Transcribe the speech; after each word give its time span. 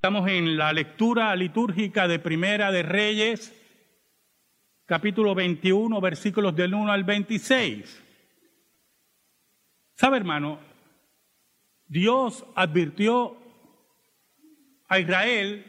Estamos 0.00 0.30
en 0.30 0.56
la 0.56 0.72
lectura 0.72 1.36
litúrgica 1.36 2.08
de 2.08 2.18
Primera 2.18 2.72
de 2.72 2.82
Reyes, 2.82 3.54
capítulo 4.86 5.34
21, 5.34 6.00
versículos 6.00 6.56
del 6.56 6.72
1 6.72 6.90
al 6.90 7.04
26. 7.04 8.02
¿Sabe, 9.94 10.16
hermano? 10.16 10.58
Dios 11.86 12.46
advirtió 12.54 13.36
a 14.88 14.98
Israel 14.98 15.66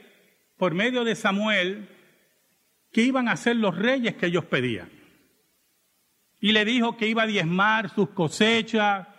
por 0.56 0.76
medio 0.76 1.04
de 1.04 1.16
Samuel 1.16 1.90
que 2.90 3.02
iban 3.02 3.28
a 3.28 3.36
ser 3.36 3.58
los 3.58 3.78
reyes 3.78 4.16
que 4.16 4.28
ellos 4.28 4.46
pedían. 4.46 4.90
Y 6.40 6.54
le 6.54 6.64
dijo 6.64 6.96
que 6.96 7.08
iba 7.08 7.24
a 7.24 7.28
diezmar 7.28 7.90
sus 7.90 8.12
cosechas, 8.12 9.10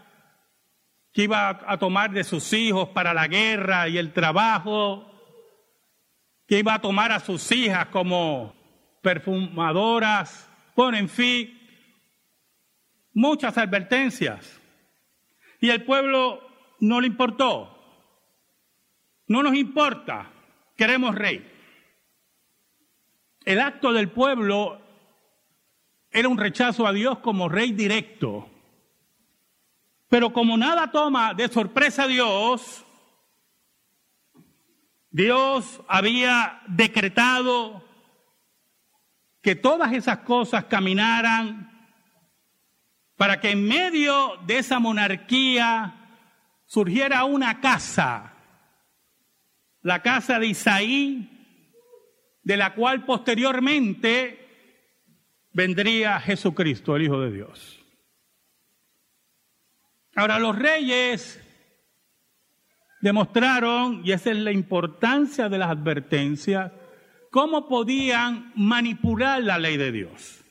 que 1.12 1.24
iba 1.24 1.60
a 1.66 1.78
tomar 1.78 2.10
de 2.10 2.24
sus 2.24 2.52
hijos 2.52 2.88
para 2.88 3.12
la 3.12 3.28
guerra 3.28 3.88
y 3.88 3.98
el 3.98 4.12
trabajo, 4.12 5.10
que 6.46 6.58
iba 6.58 6.74
a 6.74 6.80
tomar 6.80 7.12
a 7.12 7.20
sus 7.20 7.52
hijas 7.52 7.86
como 7.86 8.54
perfumadoras, 9.02 10.48
por 10.74 10.94
en 10.94 11.08
fin, 11.08 11.58
muchas 13.12 13.58
advertencias. 13.58 14.60
Y 15.60 15.70
el 15.70 15.84
pueblo 15.84 16.42
no 16.80 17.00
le 17.00 17.06
importó. 17.06 17.78
No 19.26 19.42
nos 19.42 19.54
importa, 19.54 20.30
queremos 20.76 21.14
rey. 21.14 21.48
El 23.44 23.60
acto 23.60 23.92
del 23.92 24.10
pueblo 24.10 24.80
era 26.10 26.28
un 26.28 26.38
rechazo 26.38 26.86
a 26.86 26.92
Dios 26.92 27.18
como 27.18 27.48
rey 27.48 27.72
directo. 27.72 28.51
Pero 30.12 30.30
como 30.30 30.58
nada 30.58 30.90
toma 30.92 31.32
de 31.32 31.48
sorpresa 31.48 32.02
a 32.02 32.06
Dios, 32.06 32.84
Dios 35.10 35.80
había 35.88 36.60
decretado 36.66 37.82
que 39.40 39.54
todas 39.54 39.90
esas 39.94 40.18
cosas 40.18 40.66
caminaran 40.66 41.88
para 43.16 43.40
que 43.40 43.52
en 43.52 43.66
medio 43.66 44.36
de 44.44 44.58
esa 44.58 44.78
monarquía 44.78 45.94
surgiera 46.66 47.24
una 47.24 47.62
casa, 47.62 48.34
la 49.80 50.02
casa 50.02 50.38
de 50.38 50.48
Isaí, 50.48 51.56
de 52.42 52.56
la 52.58 52.74
cual 52.74 53.06
posteriormente 53.06 54.76
vendría 55.54 56.20
Jesucristo, 56.20 56.96
el 56.96 57.04
Hijo 57.04 57.18
de 57.18 57.32
Dios. 57.32 57.81
Ahora 60.14 60.38
los 60.38 60.58
reyes 60.58 61.40
demostraron, 63.00 64.02
y 64.04 64.12
esa 64.12 64.30
es 64.30 64.36
la 64.36 64.52
importancia 64.52 65.48
de 65.48 65.58
las 65.58 65.70
advertencias, 65.70 66.72
cómo 67.30 67.66
podían 67.66 68.52
manipular 68.54 69.42
la 69.42 69.58
ley 69.58 69.76
de 69.76 69.90
Dios. 69.90 70.44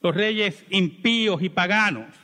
Los 0.00 0.14
reyes 0.14 0.64
impíos 0.70 1.42
y 1.42 1.50
paganos. 1.50 2.14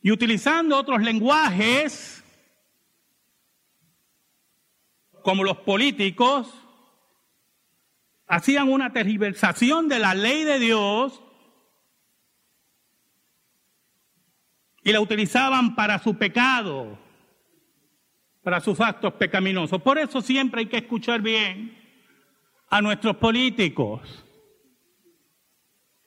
Y 0.00 0.12
utilizando 0.12 0.78
otros 0.78 1.02
lenguajes, 1.02 2.24
como 5.22 5.44
los 5.44 5.58
políticos, 5.58 6.54
hacían 8.26 8.72
una 8.72 8.92
tergiversación 8.92 9.88
de 9.88 9.98
la 9.98 10.14
ley 10.14 10.44
de 10.44 10.58
Dios 10.58 11.20
y 14.90 14.92
la 14.92 15.00
utilizaban 15.00 15.76
para 15.76 16.00
su 16.00 16.16
pecado, 16.16 16.98
para 18.42 18.60
sus 18.60 18.80
actos 18.80 19.12
pecaminosos. 19.14 19.80
Por 19.80 19.98
eso 19.98 20.20
siempre 20.20 20.62
hay 20.62 20.66
que 20.66 20.78
escuchar 20.78 21.22
bien 21.22 21.78
a 22.68 22.82
nuestros 22.82 23.14
políticos. 23.16 24.26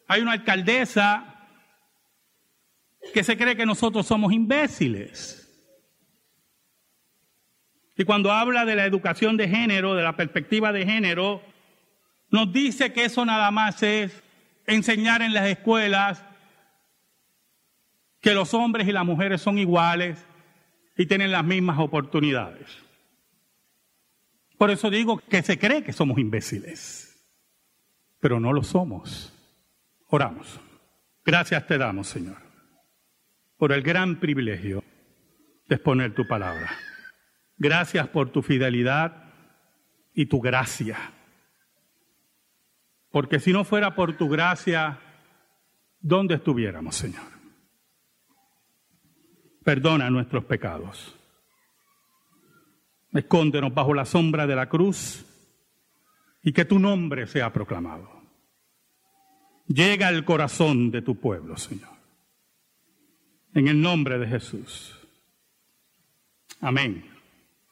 Hay 0.06 0.22
una 0.22 0.34
alcaldesa 0.34 1.48
que 3.14 3.24
se 3.24 3.38
cree 3.38 3.56
que 3.56 3.66
nosotros 3.66 4.06
somos 4.06 4.34
imbéciles. 4.34 5.40
Y 7.96 8.04
cuando 8.04 8.34
habla 8.34 8.66
de 8.66 8.76
la 8.76 8.86
educación 8.86 9.38
de 9.38 9.48
género, 9.48 9.96
de 9.96 10.04
la 10.04 10.18
perspectiva 10.18 10.74
de 10.74 10.86
género, 10.86 11.42
nos 12.32 12.52
dice 12.52 12.92
que 12.92 13.06
eso 13.06 13.24
nada 13.24 13.50
más 13.50 13.82
es 13.82 14.24
enseñar 14.68 15.22
en 15.22 15.34
las 15.34 15.48
escuelas 15.48 16.26
que 18.24 18.34
los 18.34 18.54
hombres 18.54 18.88
y 18.88 18.94
las 18.94 19.06
mujeres 19.06 19.42
son 19.42 19.58
iguales 19.58 20.26
y 20.98 21.06
tienen 21.08 21.34
las 21.34 21.44
mismas 21.44 21.78
oportunidades. 21.78 22.70
Por 24.58 24.72
eso 24.72 24.90
digo 24.90 25.18
que 25.20 25.44
se 25.44 25.60
cree 25.60 25.84
que 25.84 25.92
somos 25.92 26.18
imbéciles, 26.18 27.22
pero 28.22 28.40
no 28.40 28.54
lo 28.54 28.64
somos. 28.64 29.34
Oramos. 30.08 30.62
Gracias 31.26 31.68
te 31.68 31.78
damos, 31.78 32.08
Señor, 32.08 32.38
por 33.58 33.74
el 33.74 33.82
gran 33.82 34.22
privilegio 34.22 34.86
de 35.68 35.76
exponer 35.76 36.16
tu 36.16 36.26
palabra. 36.26 36.72
Gracias 37.58 38.08
por 38.08 38.30
tu 38.30 38.42
fidelidad 38.42 39.34
y 40.14 40.28
tu 40.28 40.40
gracia. 40.40 40.98
Porque 43.12 43.42
si 43.42 43.52
no 43.52 43.66
fuera 43.66 43.96
por 43.96 44.16
tu 44.16 44.30
gracia, 44.30 44.98
¿dónde 46.00 46.36
estuviéramos, 46.36 46.96
Señor? 46.96 47.33
Perdona 49.64 50.10
nuestros 50.10 50.46
pecados. 50.46 51.16
Escóndenos 53.14 53.74
bajo 53.74 53.94
la 53.94 54.06
sombra 54.06 54.48
de 54.48 54.56
la 54.56 54.68
cruz 54.68 55.26
y 56.42 56.52
que 56.52 56.66
tu 56.66 56.80
nombre 56.80 57.28
sea 57.28 57.54
proclamado. 57.54 58.10
Llega 59.68 60.08
al 60.08 60.26
corazón 60.26 60.92
de 60.92 61.02
tu 61.02 61.16
pueblo, 61.16 61.56
Señor. 61.58 61.90
En 63.54 63.68
el 63.68 63.82
nombre 63.82 64.18
de 64.18 64.28
Jesús. 64.28 65.00
Amén 66.60 67.06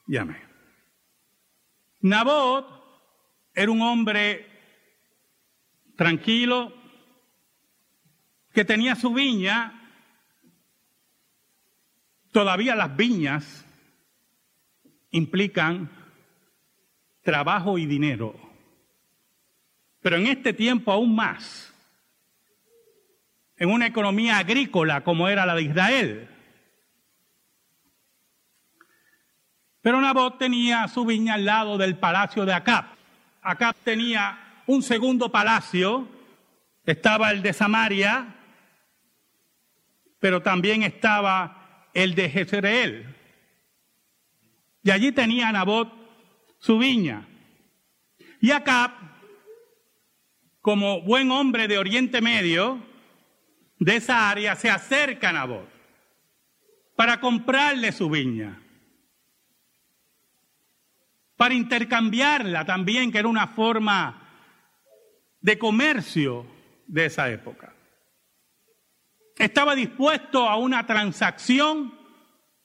y 0.08 0.18
amén. 0.18 0.42
Nabot 2.02 2.66
era 3.54 3.72
un 3.72 3.82
hombre 3.82 4.48
tranquilo, 5.96 6.74
que 8.54 8.66
tenía 8.66 8.96
su 8.96 9.14
viña, 9.14 9.81
todavía 12.32 12.76
las 12.76 12.96
viñas 12.96 13.66
implican 15.12 15.90
trabajo 17.22 17.78
y 17.78 17.86
dinero, 17.86 18.36
pero 20.02 20.16
en 20.18 20.28
este 20.28 20.54
tiempo 20.54 20.92
aún 20.92 21.16
más, 21.16 21.74
en 23.58 23.70
una 23.70 23.86
economía 23.86 24.40
agrícola 24.40 25.04
como 25.04 25.28
era 25.28 25.46
la 25.46 25.54
de 25.54 25.62
Israel. 25.62 26.28
Pero 29.82 30.02
Nabot 30.02 30.38
tenía 30.38 30.88
su 30.88 31.06
viña 31.06 31.36
al 31.36 31.46
lado 31.46 31.78
del 31.78 31.98
palacio 31.98 32.46
de 32.46 32.54
Acab. 32.54 32.86
Acab 33.42 33.76
tenía 33.84 34.64
un 34.68 34.82
segundo 34.82 35.32
palacio, 35.32 36.08
estaba 36.86 37.32
el 37.32 37.42
de 37.42 37.54
Samaria, 37.54 38.36
pero 40.20 40.42
también 40.42 40.84
estaba 40.84 41.61
el 41.94 42.16
de 42.16 42.30
Jezreel. 42.30 43.16
Y 44.84 44.92
allí 44.92 45.12
tenía 45.12 45.52
Nabot 45.52 45.92
su 46.60 46.78
viña. 46.78 47.28
Y 48.40 48.52
Acab, 48.52 48.92
como 50.62 51.02
buen 51.02 51.32
hombre 51.32 51.68
de 51.68 51.78
Oriente 51.78 52.22
Medio, 52.22 52.84
de 53.80 53.96
esa 53.96 54.30
área, 54.30 54.56
se 54.56 54.70
acerca 54.70 55.30
a 55.30 55.34
Nabot 55.34 55.70
para 56.96 57.20
comprarle 57.20 57.92
su 57.92 58.10
viña, 58.10 58.62
para 61.36 61.56
intercambiarla 61.56 62.66
también, 62.66 63.12
que 63.12 63.18
era 63.18 63.28
una 63.28 63.48
forma 63.48 64.22
de 65.40 65.58
comercio 65.58 66.46
de 66.86 67.06
esa 67.06 67.32
época. 67.32 67.74
Estaba 69.38 69.76
dispuesto 69.76 70.48
a 70.48 70.58
una 70.58 70.86
transacción 70.86 71.98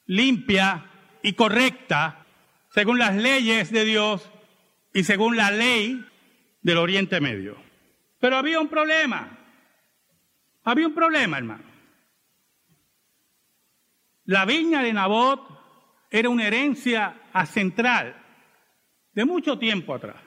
limpia 0.07 0.91
y 1.23 1.33
correcta 1.33 2.27
según 2.71 2.99
las 2.99 3.17
leyes 3.17 3.71
de 3.71 3.85
Dios 3.85 4.31
y 4.93 5.05
según 5.05 5.37
la 5.37 5.51
ley 5.51 6.05
del 6.63 6.79
Oriente 6.79 7.21
Medio. 7.21 7.57
Pero 8.19 8.37
había 8.37 8.61
un 8.61 8.69
problema. 8.69 9.39
Había 10.65 10.87
un 10.87 10.95
problema, 10.95 11.39
hermano. 11.39 11.65
La 14.25 14.45
viña 14.45 14.83
de 14.83 14.93
Nabot 14.93 15.41
era 16.11 16.29
una 16.29 16.47
herencia 16.47 17.15
central 17.47 18.17
de 19.13 19.25
mucho 19.25 19.59
tiempo 19.59 19.95
atrás. 19.95 20.21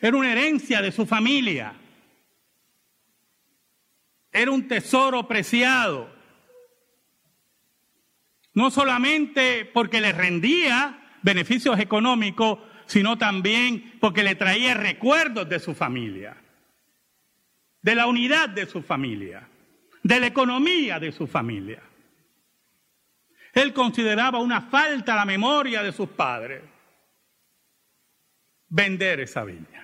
Era 0.00 0.16
una 0.16 0.32
herencia 0.32 0.80
de 0.80 0.92
su 0.92 1.06
familia. 1.06 1.74
Era 4.38 4.52
un 4.52 4.68
tesoro 4.68 5.26
preciado. 5.26 6.16
no 8.54 8.72
solamente 8.72 9.64
porque 9.66 10.00
le 10.00 10.10
rendía 10.10 10.98
beneficios 11.22 11.78
económicos, 11.78 12.58
sino 12.86 13.16
también 13.16 13.98
porque 14.00 14.24
le 14.24 14.34
traía 14.34 14.74
recuerdos 14.74 15.48
de 15.48 15.60
su 15.60 15.74
familia, 15.74 16.36
de 17.80 17.94
la 17.94 18.06
unidad 18.06 18.48
de 18.48 18.66
su 18.66 18.82
familia, 18.82 19.48
de 20.02 20.18
la 20.18 20.26
economía 20.26 20.98
de 20.98 21.12
su 21.12 21.28
familia. 21.28 21.82
Él 23.52 23.72
consideraba 23.72 24.40
una 24.40 24.62
falta 24.62 25.12
a 25.12 25.16
la 25.16 25.24
memoria 25.24 25.82
de 25.82 25.92
sus 25.92 26.08
padres 26.08 26.62
vender 28.68 29.20
esa 29.20 29.44
viña. 29.44 29.77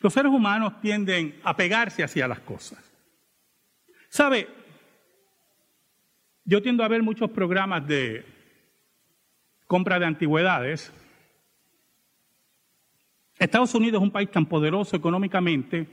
Los 0.00 0.12
seres 0.12 0.32
humanos 0.32 0.80
tienden 0.80 1.40
a 1.42 1.56
pegarse 1.56 2.04
hacia 2.04 2.28
las 2.28 2.40
cosas. 2.40 2.78
¿Sabe? 4.08 4.48
Yo 6.44 6.62
tiendo 6.62 6.84
a 6.84 6.88
ver 6.88 7.02
muchos 7.02 7.30
programas 7.30 7.86
de 7.86 8.24
compra 9.66 9.98
de 9.98 10.06
antigüedades. 10.06 10.92
Estados 13.38 13.74
Unidos 13.74 14.00
es 14.00 14.04
un 14.04 14.10
país 14.10 14.30
tan 14.30 14.46
poderoso 14.46 14.96
económicamente 14.96 15.86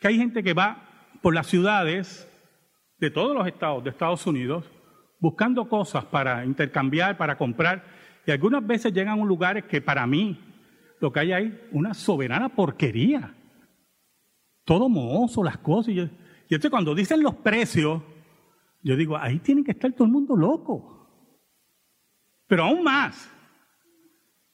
que 0.00 0.08
hay 0.08 0.16
gente 0.16 0.42
que 0.42 0.54
va 0.54 0.82
por 1.20 1.34
las 1.34 1.46
ciudades 1.46 2.26
de 2.98 3.10
todos 3.10 3.36
los 3.36 3.46
estados 3.46 3.84
de 3.84 3.90
Estados 3.90 4.26
Unidos 4.26 4.64
buscando 5.18 5.68
cosas 5.68 6.04
para 6.06 6.46
intercambiar, 6.46 7.18
para 7.18 7.36
comprar, 7.36 7.84
y 8.26 8.30
algunas 8.30 8.66
veces 8.66 8.92
llegan 8.92 9.18
a 9.18 9.22
un 9.22 9.28
lugar 9.28 9.66
que 9.66 9.82
para 9.82 10.06
mí 10.06 10.49
lo 11.00 11.10
que 11.10 11.20
hay 11.20 11.32
ahí, 11.32 11.68
una 11.72 11.94
soberana 11.94 12.50
porquería. 12.50 13.34
Todo 14.64 14.88
mohoso, 14.88 15.42
las 15.42 15.58
cosas. 15.58 15.94
Y, 15.94 16.00
entonces 16.00 16.70
cuando 16.70 16.94
dicen 16.94 17.22
los 17.22 17.34
precios, 17.36 18.02
yo 18.82 18.96
digo, 18.96 19.16
ahí 19.16 19.38
tiene 19.38 19.64
que 19.64 19.72
estar 19.72 19.92
todo 19.92 20.04
el 20.04 20.12
mundo 20.12 20.36
loco. 20.36 21.08
Pero 22.46 22.64
aún 22.64 22.82
más, 22.82 23.30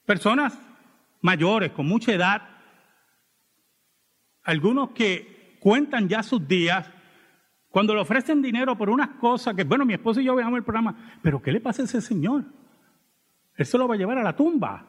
personas 0.04 0.58
mayores, 1.20 1.72
con 1.72 1.87
mucha 1.87 2.12
edad, 2.12 2.43
algunos 4.44 4.90
que 4.90 5.58
cuentan 5.60 6.08
ya 6.08 6.22
sus 6.22 6.46
días, 6.46 6.88
cuando 7.69 7.94
le 7.94 8.00
ofrecen 8.00 8.40
dinero 8.40 8.78
por 8.78 8.88
unas 8.88 9.10
cosas 9.19 9.54
que, 9.54 9.64
bueno, 9.64 9.84
mi 9.84 9.94
esposo 9.94 10.20
y 10.20 10.25
yo 10.25 10.37
veamos 10.37 10.58
el 10.58 10.64
programa, 10.64 11.19
pero 11.22 11.43
¿qué 11.43 11.50
le 11.50 11.60
pasa 11.60 11.82
a 11.82 11.84
ese 11.87 12.00
señor? 12.00 12.44
Se 13.58 13.76
lo 13.76 13.88
va 13.88 13.94
a 13.94 13.98
llevar 13.98 14.19
a 14.19 14.22
la 14.22 14.37
tumba. 14.37 14.87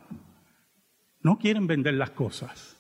No 1.22 1.38
quieren 1.38 1.68
vender 1.68 1.96
las 1.96 2.12
cosas. 2.12 2.78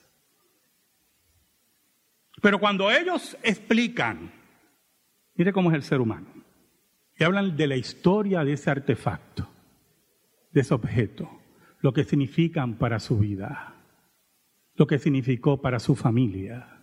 Pero 2.41 2.59
cuando 2.59 2.91
ellos 2.91 3.37
explican, 3.41 4.31
mire 5.35 5.51
cómo 5.51 5.69
es 5.71 5.75
el 5.75 5.83
ser 5.83 6.01
humano, 6.01 6.27
y 7.17 7.23
hablan 7.23 7.57
de 7.57 7.67
la 7.67 7.75
historia 7.75 8.43
de 8.43 8.53
ese 8.53 8.69
artefacto, 8.69 9.49
de 10.51 10.61
ese 10.61 10.73
objeto, 10.73 11.29
lo 11.81 11.93
que 11.93 12.03
significan 12.03 12.75
para 12.75 12.99
su 12.99 13.17
vida, 13.17 13.73
lo 14.75 14.85
que 14.85 14.99
significó 14.99 15.59
para 15.61 15.79
su 15.79 15.95
familia, 15.95 16.79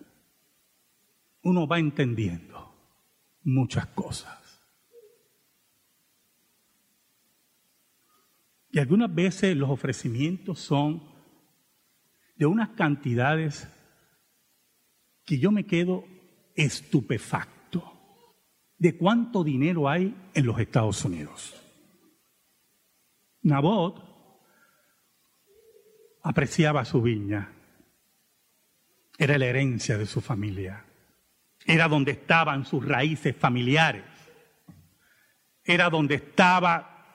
uno 1.43 1.67
va 1.67 1.79
entendiendo 1.79 2.75
muchas 3.43 3.85
cosas. 3.87 4.61
Y 8.71 8.79
algunas 8.79 9.13
veces 9.13 9.55
los 9.55 9.69
ofrecimientos 9.69 10.59
son 10.59 11.14
de 12.35 12.45
unas 12.45 12.69
cantidades 12.69 13.67
que 15.25 15.39
yo 15.39 15.51
me 15.51 15.65
quedo 15.65 16.05
estupefacto 16.55 17.55
de 18.77 18.97
cuánto 18.97 19.43
dinero 19.43 19.89
hay 19.89 20.15
en 20.33 20.45
los 20.45 20.59
Estados 20.59 21.03
Unidos. 21.05 21.61
Nabot 23.41 24.03
apreciaba 26.23 26.83
su 26.85 27.01
viña, 27.01 27.51
era 29.17 29.37
la 29.37 29.45
herencia 29.45 29.97
de 29.97 30.05
su 30.05 30.21
familia, 30.21 30.85
era 31.65 31.87
donde 31.87 32.11
estaban 32.11 32.65
sus 32.65 32.85
raíces 32.85 33.35
familiares, 33.35 34.03
era 35.63 35.89
donde 35.89 36.15
estaba 36.15 37.13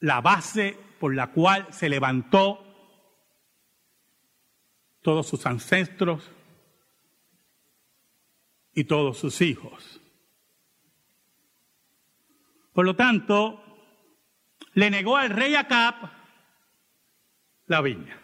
la 0.00 0.20
base 0.20 0.76
por 0.98 1.14
la 1.14 1.28
cual 1.28 1.68
se 1.70 1.88
levantó 1.88 2.71
todos 5.02 5.26
sus 5.26 5.44
ancestros 5.46 6.30
y 8.72 8.84
todos 8.84 9.18
sus 9.18 9.40
hijos. 9.40 10.00
Por 12.72 12.86
lo 12.86 12.96
tanto, 12.96 13.62
le 14.74 14.90
negó 14.90 15.16
al 15.16 15.30
rey 15.30 15.54
Acab 15.54 15.94
la 17.66 17.80
viña. 17.80 18.18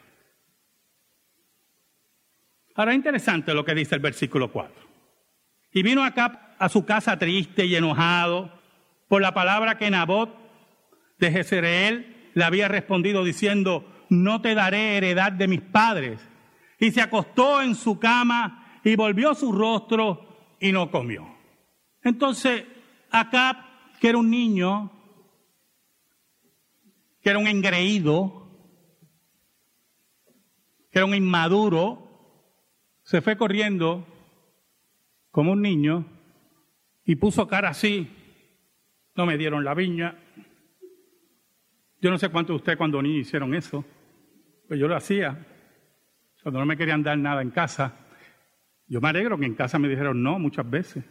Ahora 2.74 2.94
interesante 2.94 3.52
lo 3.54 3.64
que 3.64 3.74
dice 3.74 3.96
el 3.96 4.00
versículo 4.00 4.50
4. 4.50 4.74
Y 5.72 5.82
vino 5.82 6.04
Acab 6.04 6.54
a 6.58 6.68
su 6.68 6.84
casa 6.84 7.18
triste 7.18 7.66
y 7.66 7.74
enojado 7.74 8.52
por 9.08 9.20
la 9.20 9.34
palabra 9.34 9.78
que 9.78 9.90
Nabot 9.90 10.34
de 11.18 11.30
Jezreel 11.30 12.30
le 12.34 12.44
había 12.44 12.68
respondido 12.68 13.24
diciendo, 13.24 13.84
no 14.08 14.40
te 14.40 14.54
daré 14.54 14.96
heredad 14.96 15.32
de 15.32 15.48
mis 15.48 15.60
padres. 15.60 16.27
Y 16.78 16.90
se 16.90 17.00
acostó 17.00 17.60
en 17.60 17.74
su 17.74 17.98
cama 17.98 18.80
y 18.84 18.96
volvió 18.96 19.34
su 19.34 19.52
rostro 19.52 20.56
y 20.60 20.72
no 20.72 20.90
comió. 20.90 21.26
Entonces, 22.02 22.64
Acab, 23.10 23.56
que 24.00 24.08
era 24.08 24.18
un 24.18 24.30
niño, 24.30 24.92
que 27.20 27.30
era 27.30 27.38
un 27.38 27.48
engreído, 27.48 28.48
que 30.90 30.98
era 30.98 31.06
un 31.06 31.14
inmaduro, 31.14 32.08
se 33.02 33.20
fue 33.20 33.36
corriendo 33.36 34.06
como 35.30 35.52
un 35.52 35.62
niño 35.62 36.06
y 37.04 37.16
puso 37.16 37.48
cara 37.48 37.70
así. 37.70 38.08
No 39.14 39.26
me 39.26 39.36
dieron 39.36 39.64
la 39.64 39.74
viña, 39.74 40.16
yo 42.00 42.10
no 42.10 42.18
sé 42.18 42.28
cuántos 42.28 42.54
de 42.54 42.56
ustedes 42.58 42.78
cuando 42.78 43.02
niños 43.02 43.26
hicieron 43.26 43.54
eso, 43.54 43.84
pues 44.68 44.78
yo 44.78 44.86
lo 44.86 44.94
hacía. 44.94 45.46
Cuando 46.48 46.60
no 46.60 46.66
me 46.66 46.78
querían 46.78 47.02
dar 47.02 47.18
nada 47.18 47.42
en 47.42 47.50
casa, 47.50 47.94
yo 48.86 49.02
me 49.02 49.10
alegro 49.10 49.36
que 49.36 49.44
en 49.44 49.54
casa 49.54 49.78
me 49.78 49.86
dijeron 49.86 50.22
no 50.22 50.38
muchas 50.38 50.70
veces. 50.70 51.04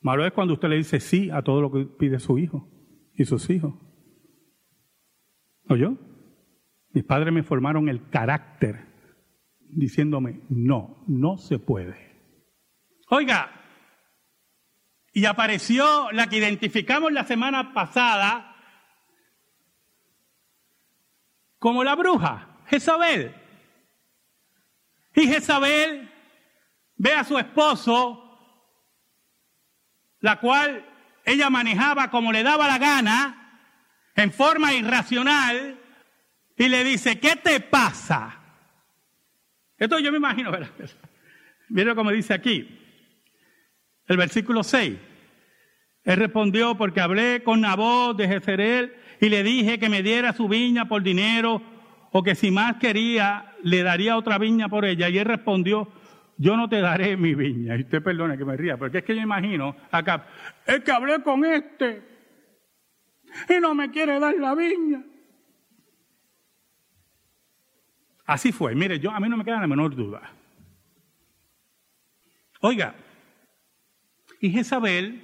Malo 0.00 0.24
es 0.24 0.32
cuando 0.32 0.54
usted 0.54 0.70
le 0.70 0.76
dice 0.76 1.00
sí 1.00 1.28
a 1.30 1.42
todo 1.42 1.60
lo 1.60 1.70
que 1.70 1.84
pide 1.84 2.18
su 2.18 2.38
hijo 2.38 2.66
y 3.12 3.26
sus 3.26 3.50
hijos. 3.50 3.74
¿O 5.68 5.76
yo? 5.76 5.98
Mis 6.94 7.04
padres 7.04 7.30
me 7.30 7.42
formaron 7.42 7.90
el 7.90 8.08
carácter 8.08 8.86
diciéndome 9.68 10.40
no, 10.48 11.04
no 11.06 11.36
se 11.36 11.58
puede. 11.58 12.22
Oiga, 13.10 13.50
y 15.12 15.26
apareció 15.26 16.10
la 16.12 16.26
que 16.30 16.38
identificamos 16.38 17.12
la 17.12 17.24
semana 17.24 17.74
pasada, 17.74 18.56
como 21.58 21.84
la 21.84 21.94
bruja, 21.96 22.49
Jezabel. 22.70 23.34
Y 25.14 25.26
Jezabel 25.26 26.08
ve 26.96 27.12
a 27.12 27.24
su 27.24 27.36
esposo, 27.36 28.38
la 30.20 30.38
cual 30.38 30.86
ella 31.24 31.50
manejaba 31.50 32.10
como 32.10 32.30
le 32.30 32.44
daba 32.44 32.68
la 32.68 32.78
gana, 32.78 33.36
en 34.14 34.32
forma 34.32 34.72
irracional, 34.72 35.78
y 36.56 36.68
le 36.68 36.84
dice, 36.84 37.18
¿qué 37.18 37.36
te 37.36 37.58
pasa? 37.60 38.38
Esto 39.76 39.98
yo 39.98 40.12
me 40.12 40.18
imagino, 40.18 40.52
¿verdad? 40.52 40.70
Mira 41.68 41.94
cómo 41.94 42.10
dice 42.10 42.34
aquí, 42.34 42.78
el 44.06 44.16
versículo 44.16 44.62
6. 44.62 44.96
Él 46.04 46.16
respondió, 46.16 46.76
porque 46.76 47.00
hablé 47.00 47.42
con 47.42 47.60
Nabot 47.60 48.16
de 48.16 48.28
Jezreel 48.28 48.94
y 49.20 49.28
le 49.28 49.42
dije 49.42 49.78
que 49.78 49.88
me 49.88 50.02
diera 50.02 50.32
su 50.32 50.48
viña 50.48 50.86
por 50.86 51.02
dinero 51.02 51.62
o 52.12 52.22
que 52.22 52.34
si 52.34 52.50
más 52.50 52.76
quería 52.76 53.54
le 53.62 53.82
daría 53.82 54.16
otra 54.16 54.38
viña 54.38 54.68
por 54.68 54.84
ella. 54.84 55.08
Y 55.08 55.18
él 55.18 55.24
respondió, 55.24 55.88
yo 56.36 56.56
no 56.56 56.68
te 56.68 56.80
daré 56.80 57.16
mi 57.16 57.34
viña. 57.34 57.76
Y 57.76 57.82
usted 57.82 58.02
perdone 58.02 58.38
que 58.38 58.44
me 58.44 58.56
ría, 58.56 58.76
porque 58.76 58.98
es 58.98 59.04
que 59.04 59.14
yo 59.14 59.22
imagino 59.22 59.76
acá, 59.90 60.26
es 60.66 60.80
que 60.80 60.90
hablé 60.90 61.22
con 61.22 61.44
este 61.44 62.02
y 63.48 63.60
no 63.60 63.74
me 63.74 63.90
quiere 63.90 64.18
dar 64.18 64.34
la 64.34 64.54
viña. 64.54 65.04
Así 68.26 68.52
fue. 68.52 68.74
Mire, 68.74 68.98
yo 69.00 69.10
a 69.10 69.20
mí 69.20 69.28
no 69.28 69.36
me 69.36 69.44
queda 69.44 69.60
la 69.60 69.66
menor 69.66 69.94
duda. 69.94 70.22
Oiga, 72.60 72.94
y 74.40 74.50
Jezabel, 74.50 75.22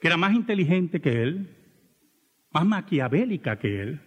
que 0.00 0.08
era 0.08 0.16
más 0.16 0.32
inteligente 0.32 1.00
que 1.00 1.22
él, 1.22 1.56
más 2.50 2.64
maquiavélica 2.64 3.58
que 3.58 3.82
él, 3.82 4.00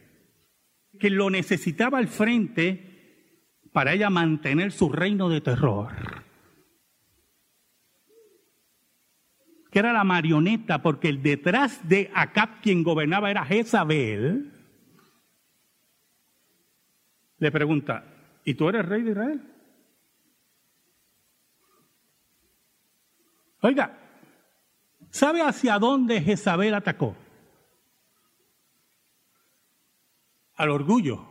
que 0.99 1.09
lo 1.09 1.29
necesitaba 1.29 1.97
al 1.97 2.07
frente 2.07 3.61
para 3.71 3.93
ella 3.93 4.09
mantener 4.09 4.71
su 4.71 4.89
reino 4.89 5.29
de 5.29 5.41
terror. 5.41 6.25
que 9.75 9.79
era 9.79 9.91
la 9.91 10.05
marioneta, 10.05 10.81
porque 10.81 11.09
el 11.09 11.21
detrás 11.21 11.85
de 11.89 12.09
Acab 12.15 12.61
quien 12.61 12.81
gobernaba 12.81 13.29
era 13.29 13.43
Jezabel, 13.43 14.53
le 17.39 17.51
pregunta, 17.51 18.05
¿y 18.45 18.53
tú 18.53 18.69
eres 18.69 18.85
rey 18.85 19.01
de 19.01 19.11
Israel? 19.11 19.41
Oiga, 23.59 23.97
¿sabe 25.09 25.41
hacia 25.41 25.77
dónde 25.77 26.21
Jezabel 26.21 26.73
atacó? 26.73 27.17
Al 30.55 30.69
orgullo. 30.69 31.27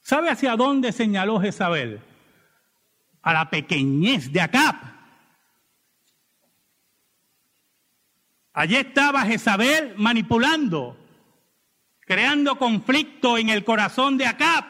¿Sabe 0.00 0.30
hacia 0.30 0.56
dónde 0.56 0.92
señaló 0.92 1.40
Jezabel? 1.40 2.02
A 3.22 3.32
la 3.32 3.50
pequeñez 3.50 4.32
de 4.32 4.40
Acab. 4.40 4.76
Allí 8.52 8.76
estaba 8.76 9.22
Jezabel 9.22 9.94
manipulando, 9.96 10.98
creando 12.00 12.58
conflicto 12.58 13.38
en 13.38 13.48
el 13.48 13.64
corazón 13.64 14.18
de 14.18 14.26
Acab, 14.26 14.64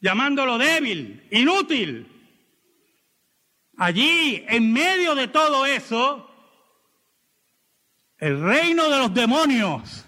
llamándolo 0.00 0.58
débil, 0.58 1.26
inútil. 1.30 2.10
Allí, 3.78 4.44
en 4.48 4.72
medio 4.72 5.14
de 5.14 5.28
todo 5.28 5.64
eso, 5.64 6.33
el 8.24 8.40
reino 8.40 8.88
de 8.88 8.96
los 8.96 9.12
demonios 9.12 10.06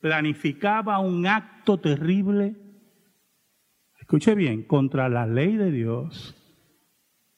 planificaba 0.00 0.98
un 0.98 1.28
acto 1.28 1.78
terrible, 1.78 2.56
escuche 4.00 4.34
bien, 4.34 4.64
contra 4.64 5.08
la 5.08 5.26
ley 5.26 5.56
de 5.56 5.70
Dios 5.70 6.34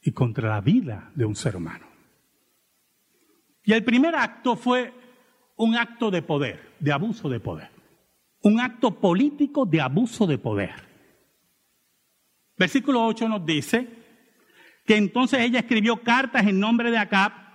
y 0.00 0.12
contra 0.12 0.48
la 0.48 0.62
vida 0.62 1.12
de 1.14 1.26
un 1.26 1.36
ser 1.36 1.56
humano. 1.56 1.86
Y 3.64 3.74
el 3.74 3.84
primer 3.84 4.14
acto 4.14 4.56
fue 4.56 4.94
un 5.56 5.76
acto 5.76 6.10
de 6.10 6.22
poder, 6.22 6.76
de 6.80 6.92
abuso 6.92 7.28
de 7.28 7.40
poder. 7.40 7.68
Un 8.44 8.60
acto 8.60 8.98
político 8.98 9.66
de 9.66 9.82
abuso 9.82 10.26
de 10.26 10.38
poder. 10.38 10.72
Versículo 12.56 13.04
8 13.04 13.28
nos 13.28 13.44
dice 13.44 13.90
que 14.86 14.96
entonces 14.96 15.40
ella 15.40 15.58
escribió 15.58 16.02
cartas 16.02 16.46
en 16.46 16.58
nombre 16.58 16.90
de 16.90 16.96
Acab 16.96 17.45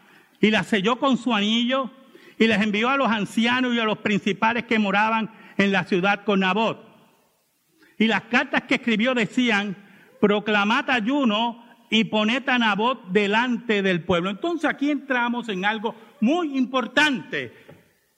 y 0.42 0.52
las 0.52 0.68
selló 0.68 0.98
con 0.98 1.18
su 1.18 1.34
anillo 1.34 1.92
y 2.38 2.48
les 2.48 2.62
envió 2.62 2.90
a 2.90 2.98
los 2.98 3.08
ancianos 3.08 3.74
y 3.74 3.80
a 3.80 3.86
los 3.86 4.00
principales 4.00 4.66
que 4.66 4.80
moraban 4.80 5.32
en 5.58 5.72
la 5.72 5.84
ciudad 5.84 6.26
con 6.26 6.40
Nabot. 6.40 6.84
Y 8.00 8.08
las 8.08 8.24
cartas 8.24 8.64
que 8.64 8.76
escribió 8.76 9.14
decían, 9.14 9.78
proclamad 10.20 10.90
ayuno 10.90 11.64
y 11.92 12.06
poned 12.06 12.48
a 12.50 12.58
Nabot 12.58 13.10
delante 13.10 13.84
del 13.84 14.04
pueblo. 14.04 14.32
Entonces 14.32 14.68
aquí 14.68 14.90
entramos 14.90 15.50
en 15.50 15.66
algo 15.66 15.94
muy 16.20 16.58
importante, 16.58 17.54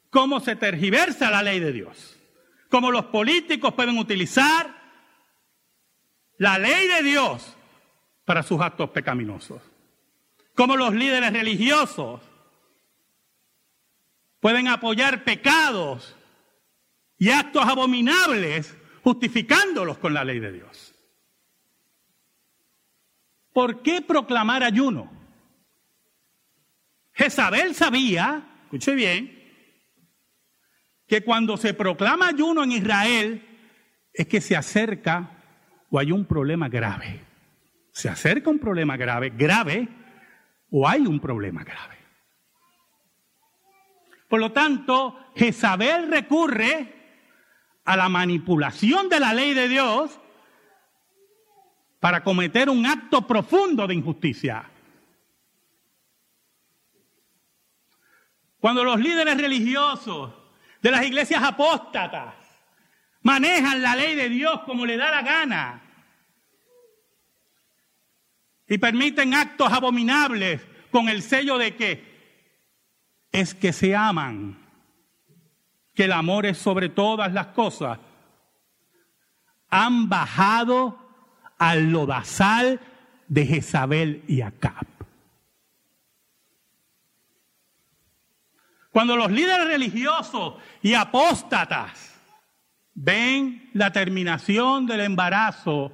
cómo 0.08 0.40
se 0.40 0.56
tergiversa 0.56 1.30
la 1.30 1.42
ley 1.42 1.60
de 1.60 1.72
Dios, 1.72 2.18
cómo 2.70 2.90
los 2.90 3.06
políticos 3.06 3.74
pueden 3.74 3.98
utilizar 3.98 4.74
la 6.38 6.58
ley 6.58 6.86
de 6.88 7.02
Dios 7.02 7.56
para 8.24 8.42
sus 8.42 8.60
actos 8.60 8.90
pecaminosos, 8.90 9.60
cómo 10.54 10.76
los 10.76 10.94
líderes 10.94 11.32
religiosos 11.32 12.20
pueden 14.40 14.68
apoyar 14.68 15.24
pecados 15.24 16.16
y 17.18 17.30
actos 17.30 17.64
abominables 17.64 18.76
justificándolos 19.02 19.98
con 19.98 20.14
la 20.14 20.24
ley 20.24 20.38
de 20.38 20.52
Dios. 20.52 20.94
¿Por 23.52 23.82
qué 23.82 24.02
proclamar 24.02 24.62
ayuno? 24.62 25.10
Jezabel 27.12 27.74
sabía, 27.74 28.44
escuche 28.64 28.94
bien, 28.94 29.44
que 31.06 31.22
cuando 31.22 31.56
se 31.56 31.74
proclama 31.74 32.28
ayuno 32.28 32.64
en 32.64 32.72
Israel 32.72 33.46
es 34.12 34.26
que 34.26 34.40
se 34.40 34.56
acerca 34.56 35.30
o 35.90 35.98
hay 35.98 36.10
un 36.10 36.24
problema 36.24 36.68
grave. 36.68 37.20
Se 37.92 38.08
acerca 38.08 38.50
un 38.50 38.58
problema 38.58 38.96
grave, 38.96 39.30
grave, 39.30 39.88
o 40.70 40.88
hay 40.88 41.06
un 41.06 41.20
problema 41.20 41.62
grave. 41.62 41.98
Por 44.28 44.40
lo 44.40 44.52
tanto, 44.52 45.30
Jezabel 45.36 46.10
recurre 46.10 46.92
a 47.84 47.96
la 47.96 48.08
manipulación 48.08 49.08
de 49.08 49.20
la 49.20 49.32
ley 49.32 49.54
de 49.54 49.68
Dios 49.68 50.18
para 52.00 52.24
cometer 52.24 52.68
un 52.68 52.84
acto 52.84 53.26
profundo 53.26 53.86
de 53.86 53.94
injusticia. 53.94 54.70
Cuando 58.58 58.82
los 58.82 58.98
líderes 58.98 59.36
religiosos 59.36 60.32
de 60.80 60.90
las 60.90 61.04
iglesias 61.04 61.42
apóstatas 61.42 62.34
manejan 63.22 63.82
la 63.82 63.94
ley 63.94 64.14
de 64.14 64.28
Dios 64.28 64.60
como 64.66 64.84
le 64.84 64.96
da 64.96 65.10
la 65.10 65.22
gana 65.22 65.83
y 68.66 68.78
permiten 68.78 69.34
actos 69.34 69.72
abominables 69.72 70.60
con 70.90 71.08
el 71.08 71.22
sello 71.22 71.58
de 71.58 71.76
que 71.76 72.14
es 73.32 73.54
que 73.54 73.72
se 73.72 73.96
aman, 73.96 74.58
que 75.94 76.04
el 76.04 76.12
amor 76.12 76.46
es 76.46 76.58
sobre 76.58 76.88
todas 76.88 77.32
las 77.32 77.48
cosas, 77.48 77.98
han 79.68 80.08
bajado 80.08 80.98
al 81.58 81.90
lodazal 81.90 82.80
de 83.28 83.46
Jezabel 83.46 84.22
y 84.28 84.40
Acab. 84.42 84.86
Cuando 88.90 89.16
los 89.16 89.32
líderes 89.32 89.66
religiosos 89.66 90.54
y 90.80 90.94
apóstatas 90.94 92.14
ven 92.94 93.68
la 93.72 93.92
terminación 93.92 94.86
del 94.86 95.00
embarazo 95.00 95.90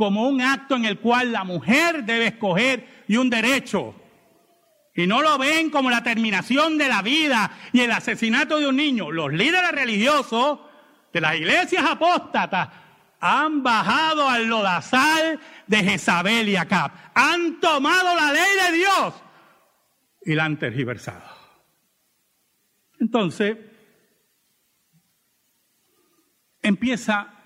como 0.00 0.26
un 0.26 0.40
acto 0.40 0.76
en 0.76 0.86
el 0.86 0.98
cual 0.98 1.30
la 1.30 1.44
mujer 1.44 2.04
debe 2.04 2.28
escoger 2.28 3.04
y 3.06 3.18
un 3.18 3.28
derecho, 3.28 3.94
y 4.94 5.06
no 5.06 5.20
lo 5.20 5.36
ven 5.36 5.68
como 5.68 5.90
la 5.90 6.02
terminación 6.02 6.78
de 6.78 6.88
la 6.88 7.02
vida 7.02 7.50
y 7.70 7.80
el 7.80 7.92
asesinato 7.92 8.58
de 8.58 8.66
un 8.66 8.76
niño. 8.76 9.10
Los 9.10 9.30
líderes 9.30 9.72
religiosos 9.72 10.60
de 11.12 11.20
las 11.20 11.36
iglesias 11.36 11.84
apóstatas 11.84 12.70
han 13.20 13.62
bajado 13.62 14.26
al 14.26 14.46
lodazal 14.46 15.38
de 15.66 15.76
Jezabel 15.76 16.48
y 16.48 16.56
Acab. 16.56 16.92
Han 17.14 17.60
tomado 17.60 18.16
la 18.16 18.32
ley 18.32 18.70
de 18.70 18.78
Dios 18.78 19.14
y 20.22 20.34
la 20.34 20.46
han 20.46 20.58
tergiversado. 20.58 21.28
Entonces, 22.98 23.58
empieza 26.62 27.39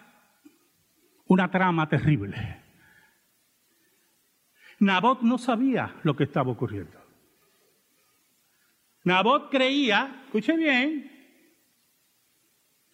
una 1.35 1.51
trama 1.51 1.89
terrible. 1.89 2.63
Nabot 4.79 5.21
no 5.23 5.37
sabía 5.37 5.97
lo 6.05 6.15
que 6.15 6.25
estaba 6.25 6.53
ocurriendo. 6.53 6.99
Nabot 9.03 9.51
creía, 9.51 10.23
escuche 10.27 10.57
bien, 10.57 11.11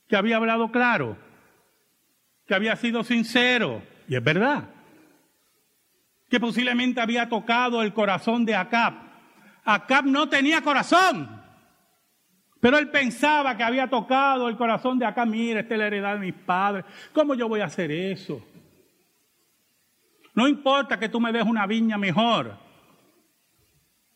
que 0.09 0.17
había 0.17 0.37
hablado 0.37 0.73
claro, 0.73 1.19
que 2.47 2.55
había 2.55 2.77
sido 2.77 3.05
sincero, 3.05 3.83
y 4.09 4.17
es 4.17 4.25
verdad, 4.25 4.71
que 6.31 6.41
posiblemente 6.41 7.01
había 7.01 7.29
tocado 7.29 7.83
el 7.83 7.93
corazón 7.93 8.47
de 8.47 8.57
Acab. 8.57 8.95
Acab 9.65 10.07
no 10.07 10.29
tenía 10.31 10.63
corazón, 10.63 11.40
pero 12.61 12.79
él 12.79 12.91
pensaba 12.91 13.57
que 13.57 13.63
había 13.63 13.89
tocado 13.89 14.49
el 14.49 14.57
corazón 14.57 14.99
de 14.99 15.07
Acab. 15.07 15.29
Mira, 15.29 15.61
esta 15.61 15.75
es 15.75 15.79
la 15.79 15.87
heredad 15.87 16.15
de 16.15 16.21
mis 16.21 16.35
padres, 16.35 16.85
¿cómo 17.13 17.35
yo 17.35 17.49
voy 17.49 17.61
a 17.61 17.67
hacer 17.67 17.91
eso? 17.91 18.45
No 20.35 20.47
importa 20.47 20.99
que 20.99 21.09
tú 21.09 21.21
me 21.21 21.33
des 21.33 21.45
una 21.45 21.67
viña 21.67 21.99
mejor. 21.99 22.57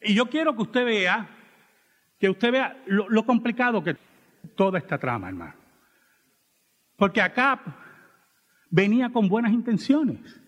Y 0.01 0.15
yo 0.15 0.27
quiero 0.27 0.55
que 0.55 0.63
usted 0.63 0.85
vea 0.85 1.29
que 2.19 2.31
usted 2.31 2.53
vea 2.53 2.83
lo, 2.87 3.27
complicado 3.27 3.83
que 3.83 3.97
toda 4.55 4.79
esta 4.79 4.97
trama, 4.97 5.29
hermano. 5.29 5.55
Porque 6.97 7.21
acá 7.21 7.61
venía 8.71 9.11
con 9.11 9.29
buenas 9.29 9.53
intenciones. 9.53 10.41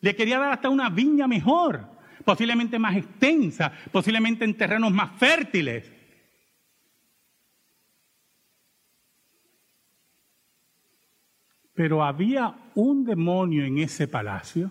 Le 0.00 0.16
quería 0.16 0.38
dar 0.38 0.52
hasta 0.52 0.68
una 0.68 0.88
viña 0.88 1.28
mejor, 1.28 1.88
posiblemente 2.24 2.78
más 2.78 2.96
extensa, 2.96 3.72
posiblemente 3.92 4.44
en 4.44 4.56
terrenos 4.56 4.90
más 4.92 5.12
fértiles. 5.18 5.92
Pero 11.76 12.02
había 12.02 12.56
un 12.74 13.04
demonio 13.04 13.64
en 13.64 13.78
ese 13.78 14.08
palacio 14.08 14.70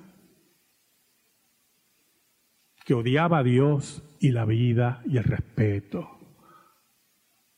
que 2.83 2.93
odiaba 2.93 3.39
a 3.39 3.43
Dios 3.43 4.03
y 4.19 4.31
la 4.31 4.45
vida 4.45 5.01
y 5.05 5.17
el 5.17 5.23
respeto 5.23 6.19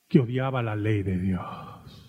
que 0.07 0.19
odiaba 0.19 0.61
la 0.61 0.75
ley 0.75 1.01
de 1.01 1.17
Dios. 1.17 2.07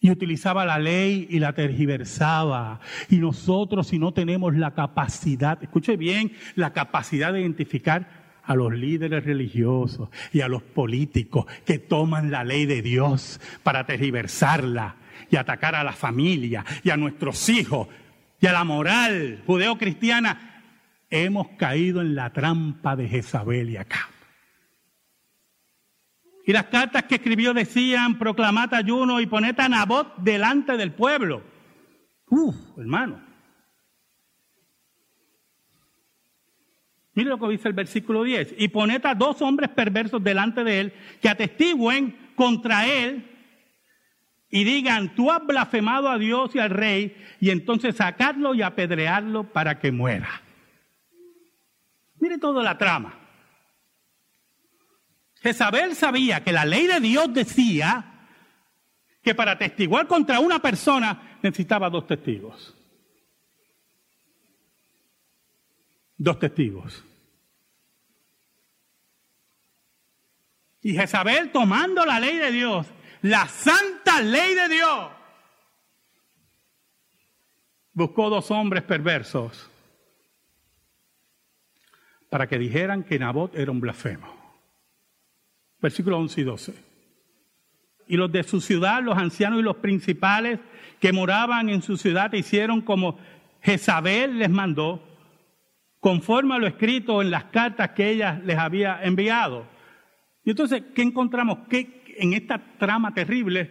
y 0.00 0.10
utilizaba 0.10 0.64
la 0.64 0.78
ley 0.78 1.26
y 1.28 1.38
la 1.38 1.52
tergiversaba. 1.52 2.80
Y 3.10 3.18
nosotros 3.18 3.88
si 3.88 3.98
no 3.98 4.12
tenemos 4.12 4.54
la 4.54 4.72
capacidad, 4.72 5.62
escuche 5.62 5.96
bien, 5.96 6.32
la 6.54 6.72
capacidad 6.72 7.32
de 7.32 7.40
identificar 7.40 8.17
a 8.48 8.54
los 8.54 8.72
líderes 8.72 9.24
religiosos 9.24 10.08
y 10.32 10.40
a 10.40 10.48
los 10.48 10.62
políticos 10.62 11.44
que 11.66 11.78
toman 11.78 12.30
la 12.30 12.44
ley 12.44 12.64
de 12.64 12.80
Dios 12.80 13.40
para 13.62 13.84
tergiversarla 13.84 14.96
y 15.30 15.36
atacar 15.36 15.74
a 15.74 15.84
la 15.84 15.92
familia 15.92 16.64
y 16.82 16.88
a 16.88 16.96
nuestros 16.96 17.46
hijos 17.50 17.88
y 18.40 18.46
a 18.46 18.52
la 18.52 18.64
moral 18.64 19.42
judeocristiana, 19.46 20.62
hemos 21.10 21.48
caído 21.58 22.00
en 22.00 22.14
la 22.14 22.32
trampa 22.32 22.96
de 22.96 23.06
Jezabel 23.06 23.68
y 23.68 23.76
acá. 23.76 24.08
Y 26.46 26.52
las 26.52 26.64
cartas 26.64 27.02
que 27.02 27.16
escribió 27.16 27.52
decían, 27.52 28.18
proclamad 28.18 28.72
ayuno 28.72 29.20
y 29.20 29.26
poned 29.26 29.60
a 29.60 29.68
Nabot 29.68 30.16
delante 30.16 30.78
del 30.78 30.92
pueblo. 30.92 31.42
Uf, 32.30 32.56
hermano. 32.78 33.27
Mire 37.18 37.30
lo 37.30 37.38
que 37.40 37.48
dice 37.48 37.66
el 37.66 37.74
versículo 37.74 38.22
10. 38.22 38.54
Y 38.58 38.68
poned 38.68 39.04
a 39.04 39.12
dos 39.12 39.42
hombres 39.42 39.70
perversos 39.70 40.22
delante 40.22 40.62
de 40.62 40.78
él 40.78 40.92
que 41.20 41.28
atestiguen 41.28 42.16
contra 42.36 42.86
él 42.86 43.28
y 44.48 44.62
digan, 44.62 45.16
tú 45.16 45.32
has 45.32 45.44
blasfemado 45.44 46.08
a 46.08 46.16
Dios 46.16 46.54
y 46.54 46.60
al 46.60 46.70
rey, 46.70 47.16
y 47.40 47.50
entonces 47.50 47.96
sacarlo 47.96 48.54
y 48.54 48.62
apedrearlo 48.62 49.52
para 49.52 49.80
que 49.80 49.90
muera. 49.90 50.28
Mire 52.20 52.38
toda 52.38 52.62
la 52.62 52.78
trama. 52.78 53.18
Jezabel 55.42 55.96
sabía 55.96 56.44
que 56.44 56.52
la 56.52 56.64
ley 56.64 56.86
de 56.86 57.00
Dios 57.00 57.34
decía 57.34 58.28
que 59.24 59.34
para 59.34 59.58
testiguar 59.58 60.06
contra 60.06 60.38
una 60.38 60.60
persona 60.60 61.40
necesitaba 61.42 61.90
dos 61.90 62.06
testigos. 62.06 62.77
Dos 66.18 66.38
testigos. 66.38 67.02
Y 70.82 70.92
Jezabel 70.92 71.50
tomando 71.50 72.04
la 72.04 72.20
ley 72.20 72.36
de 72.36 72.52
Dios, 72.52 72.86
la 73.22 73.48
santa 73.48 74.20
ley 74.20 74.54
de 74.54 74.68
Dios, 74.68 75.10
buscó 77.92 78.28
dos 78.28 78.50
hombres 78.50 78.82
perversos 78.82 79.70
para 82.28 82.46
que 82.46 82.58
dijeran 82.58 83.02
que 83.04 83.18
Nabot 83.18 83.54
era 83.54 83.72
un 83.72 83.80
blasfemo 83.80 84.38
versículos 85.80 86.18
11 86.20 86.40
y 86.40 86.44
12. 86.44 86.74
Y 88.08 88.16
los 88.16 88.32
de 88.32 88.42
su 88.42 88.60
ciudad, 88.60 89.02
los 89.02 89.18
ancianos 89.18 89.60
y 89.60 89.62
los 89.62 89.76
principales 89.76 90.60
que 91.00 91.12
moraban 91.12 91.68
en 91.68 91.82
su 91.82 91.96
ciudad, 91.96 92.32
hicieron 92.32 92.80
como 92.80 93.18
Jezabel 93.60 94.38
les 94.38 94.50
mandó, 94.50 95.02
conforme 96.00 96.54
a 96.54 96.58
lo 96.58 96.66
escrito 96.66 97.22
en 97.22 97.30
las 97.30 97.44
cartas 97.44 97.90
que 97.90 98.10
ella 98.10 98.40
les 98.44 98.58
había 98.58 99.02
enviado. 99.02 99.66
Y 100.44 100.50
entonces, 100.50 100.82
¿qué 100.94 101.02
encontramos? 101.02 101.68
Que 101.68 102.04
en 102.18 102.32
esta 102.32 102.58
trama 102.78 103.12
terrible 103.14 103.70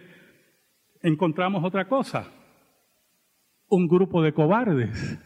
encontramos 1.02 1.64
otra 1.64 1.88
cosa. 1.88 2.30
Un 3.68 3.86
grupo 3.86 4.22
de 4.22 4.32
cobardes 4.32 5.18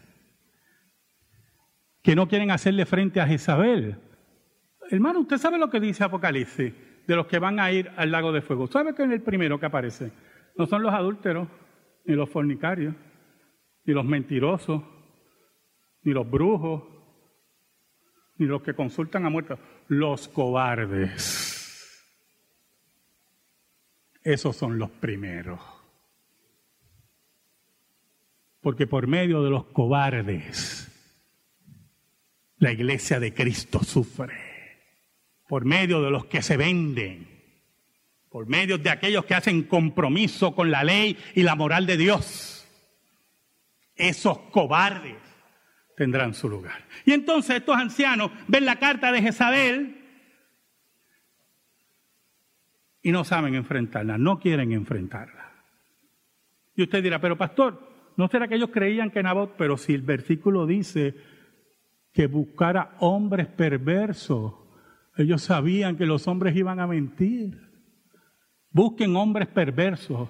que 2.01 2.15
no 2.15 2.27
quieren 2.27 2.51
hacerle 2.51 2.85
frente 2.85 3.21
a 3.21 3.27
Jezabel 3.27 3.97
Hermano, 4.89 5.21
usted 5.21 5.37
sabe 5.37 5.57
lo 5.57 5.69
que 5.69 5.79
dice 5.79 6.03
Apocalipsis 6.03 6.73
de 7.07 7.15
los 7.15 7.27
que 7.27 7.39
van 7.39 7.59
a 7.59 7.71
ir 7.71 7.91
al 7.95 8.11
lago 8.11 8.31
de 8.31 8.41
fuego. 8.41 8.67
¿Sabe 8.67 8.93
que 8.93 9.03
es 9.03 9.11
el 9.11 9.21
primero 9.21 9.59
que 9.59 9.65
aparece? 9.65 10.11
No 10.57 10.65
son 10.65 10.83
los 10.83 10.93
adúlteros, 10.93 11.47
ni 12.05 12.15
los 12.15 12.29
fornicarios, 12.29 12.93
ni 13.85 13.93
los 13.93 14.05
mentirosos, 14.05 14.81
ni 16.03 16.13
los 16.13 16.29
brujos, 16.29 16.83
ni 18.43 18.49
los 18.49 18.61
que 18.61 18.73
consultan 18.73 19.25
a 19.25 19.29
muertos. 19.29 19.57
Los 19.87 20.27
cobardes. 20.27 22.03
Esos 24.21 24.55
son 24.55 24.77
los 24.77 24.89
primeros. 24.89 25.59
Porque 28.61 28.87
por 28.87 29.07
medio 29.07 29.43
de 29.43 29.49
los 29.49 29.65
cobardes, 29.65 30.89
la 32.57 32.71
iglesia 32.71 33.19
de 33.19 33.33
Cristo 33.33 33.83
sufre 33.83 34.53
por 35.47 35.65
medio 35.65 36.01
de 36.01 36.09
los 36.09 36.25
que 36.25 36.41
se 36.41 36.57
venden, 36.57 37.27
por 38.29 38.47
medio 38.47 38.77
de 38.77 38.89
aquellos 38.89 39.25
que 39.25 39.35
hacen 39.35 39.63
compromiso 39.63 40.55
con 40.55 40.71
la 40.71 40.83
ley 40.83 41.17
y 41.35 41.43
la 41.43 41.55
moral 41.55 41.85
de 41.85 41.97
Dios. 41.97 42.65
Esos 43.95 44.39
cobardes 44.51 45.32
tendrán 45.95 46.33
su 46.33 46.49
lugar. 46.49 46.85
Y 47.05 47.13
entonces 47.13 47.57
estos 47.57 47.75
ancianos 47.75 48.31
ven 48.47 48.65
la 48.65 48.77
carta 48.77 49.11
de 49.11 49.21
Jezabel 49.21 49.97
y 53.01 53.11
no 53.11 53.23
saben 53.23 53.55
enfrentarla, 53.55 54.17
no 54.17 54.39
quieren 54.39 54.71
enfrentarla. 54.71 55.51
Y 56.75 56.83
usted 56.83 57.03
dirá, 57.03 57.19
pero 57.19 57.37
pastor, 57.37 58.11
¿no 58.17 58.27
será 58.27 58.47
que 58.47 58.55
ellos 58.55 58.69
creían 58.71 59.11
que 59.11 59.21
Nabot? 59.21 59.55
Pero 59.57 59.77
si 59.77 59.93
el 59.93 60.01
versículo 60.01 60.65
dice 60.65 61.15
que 62.13 62.27
buscara 62.27 62.95
hombres 62.99 63.47
perversos 63.47 64.63
ellos 65.17 65.43
sabían 65.43 65.95
que 65.95 66.05
los 66.05 66.27
hombres 66.27 66.55
iban 66.55 66.79
a 66.79 66.87
mentir. 66.87 67.61
Busquen 68.71 69.15
hombres 69.15 69.47
perversos, 69.47 70.27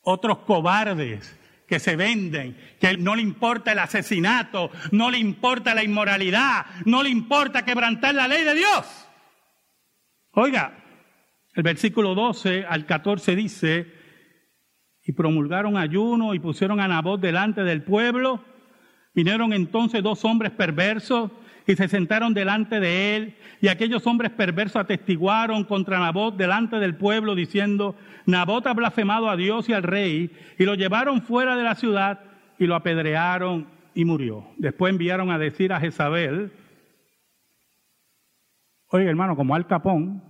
otros 0.00 0.38
cobardes 0.38 1.38
que 1.66 1.80
se 1.80 1.96
venden, 1.96 2.56
que 2.80 2.96
no 2.96 3.16
le 3.16 3.22
importa 3.22 3.72
el 3.72 3.78
asesinato, 3.78 4.70
no 4.92 5.10
le 5.10 5.18
importa 5.18 5.74
la 5.74 5.82
inmoralidad, 5.82 6.66
no 6.84 7.02
le 7.02 7.10
importa 7.10 7.64
quebrantar 7.64 8.14
la 8.14 8.28
ley 8.28 8.44
de 8.44 8.54
Dios. 8.54 9.08
Oiga, 10.32 10.84
el 11.54 11.62
versículo 11.62 12.14
12 12.14 12.66
al 12.68 12.86
14 12.86 13.36
dice, 13.36 13.92
y 15.04 15.12
promulgaron 15.12 15.76
ayuno 15.76 16.34
y 16.34 16.38
pusieron 16.38 16.80
a 16.80 16.88
Nabot 16.88 17.20
delante 17.20 17.62
del 17.62 17.82
pueblo. 17.82 18.44
Vinieron 19.14 19.52
entonces 19.52 20.02
dos 20.02 20.24
hombres 20.24 20.52
perversos 20.52 21.30
y 21.66 21.76
se 21.76 21.88
sentaron 21.88 22.34
delante 22.34 22.78
de 22.78 23.16
él, 23.16 23.36
y 23.60 23.68
aquellos 23.68 24.06
hombres 24.06 24.30
perversos 24.32 24.76
atestiguaron 24.76 25.64
contra 25.64 25.98
Nabot 25.98 26.36
delante 26.36 26.76
del 26.76 26.96
pueblo, 26.96 27.34
diciendo, 27.34 27.96
Nabot 28.26 28.66
ha 28.66 28.74
blasfemado 28.74 29.30
a 29.30 29.36
Dios 29.36 29.68
y 29.68 29.72
al 29.72 29.82
rey, 29.82 30.30
y 30.58 30.64
lo 30.64 30.74
llevaron 30.74 31.22
fuera 31.22 31.56
de 31.56 31.64
la 31.64 31.74
ciudad 31.74 32.20
y 32.58 32.66
lo 32.66 32.74
apedrearon 32.74 33.66
y 33.94 34.04
murió. 34.04 34.46
Después 34.58 34.92
enviaron 34.92 35.30
a 35.30 35.38
decir 35.38 35.72
a 35.72 35.80
Jezabel, 35.80 36.52
oye 38.88 39.08
hermano, 39.08 39.36
como 39.36 39.54
al 39.54 39.66
capón, 39.66 40.22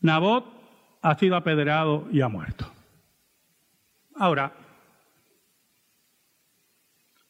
Nabot 0.00 0.44
ha 1.00 1.14
sido 1.16 1.36
apedreado 1.36 2.06
y 2.12 2.20
ha 2.20 2.28
muerto. 2.28 2.70
Ahora, 4.14 4.52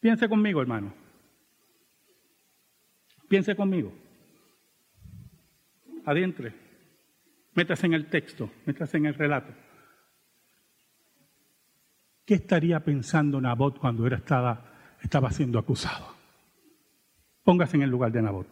piense 0.01 0.27
conmigo, 0.27 0.61
hermano. 0.61 0.98
Piense 3.29 3.55
conmigo. 3.55 3.93
Adentre. 6.03 6.53
Métase 7.53 7.85
en 7.85 7.93
el 7.93 8.09
texto, 8.09 8.49
métase 8.65 8.97
en 8.97 9.05
el 9.05 9.13
relato. 9.13 9.53
¿Qué 12.25 12.35
estaría 12.35 12.79
pensando 12.83 13.39
Nabot 13.39 13.79
cuando 13.79 14.05
era, 14.05 14.17
estaba, 14.17 15.31
siendo 15.31 15.59
acusado? 15.59 16.15
Póngase 17.43 17.77
en 17.77 17.83
el 17.83 17.89
lugar 17.89 18.11
de 18.11 18.21
Nabot. 18.21 18.47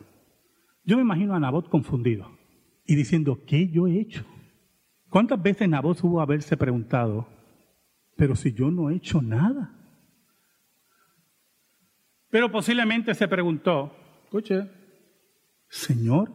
Yo 0.84 0.98
me 0.98 1.04
imagino 1.04 1.36
a 1.36 1.40
Nabot 1.40 1.70
confundido 1.70 2.38
y 2.86 2.96
diciendo, 2.96 3.44
¿qué 3.46 3.70
yo 3.70 3.88
he 3.88 4.00
hecho? 4.00 4.26
¿Cuántas 5.10 5.42
veces 5.42 5.70
Nabot 5.70 6.04
hubo 6.04 6.22
haberse 6.22 6.58
preguntado, 6.58 7.28
pero 8.16 8.36
si 8.36 8.54
yo 8.54 8.72
no 8.72 8.90
he 8.90 8.96
hecho 8.96 9.22
nada? 9.22 9.74
Pero 12.30 12.52
posiblemente 12.52 13.14
se 13.14 13.28
preguntó, 13.28 13.96
Escuche, 14.28 14.70
Señor, 15.70 16.34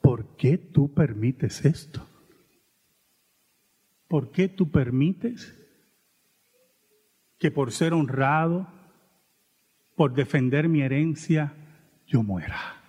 ¿por 0.00 0.34
qué 0.36 0.56
tú 0.56 0.94
permites 0.94 1.66
esto? 1.66 2.08
¿Por 4.08 4.30
qué 4.30 4.48
tú 4.48 4.70
permites 4.70 5.54
que 7.38 7.50
por 7.50 7.70
ser 7.70 7.92
honrado, 7.92 8.66
por 9.94 10.14
defender 10.14 10.70
mi 10.70 10.80
herencia, 10.80 11.52
yo 12.06 12.22
muera? 12.22 12.82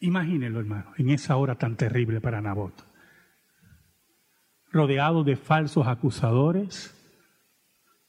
Imagínelo, 0.00 0.58
hermano, 0.58 0.92
en 0.98 1.10
esa 1.10 1.36
hora 1.36 1.54
tan 1.54 1.76
terrible 1.76 2.20
para 2.20 2.40
Nabot. 2.40 2.84
Rodeado 4.72 5.22
de 5.22 5.36
falsos 5.36 5.86
acusadores, 5.86 7.00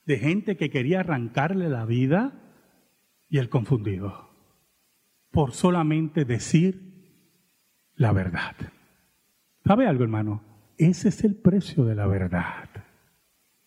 de 0.06 0.18
gente 0.18 0.58
que 0.58 0.72
quería 0.72 1.02
arrancarle 1.02 1.70
la 1.70 1.86
vida 1.86 2.34
y 3.30 3.38
el 3.38 3.50
confundido 3.50 4.35
por 5.36 5.52
solamente 5.52 6.24
decir 6.24 6.80
la 7.96 8.14
verdad. 8.14 8.56
¿Sabe 9.66 9.86
algo, 9.86 10.06
hermano? 10.06 10.42
Ese 10.78 11.10
es 11.10 11.26
el 11.26 11.36
precio 11.36 11.84
de 11.84 11.94
la 11.94 12.08
verdad. 12.08 12.70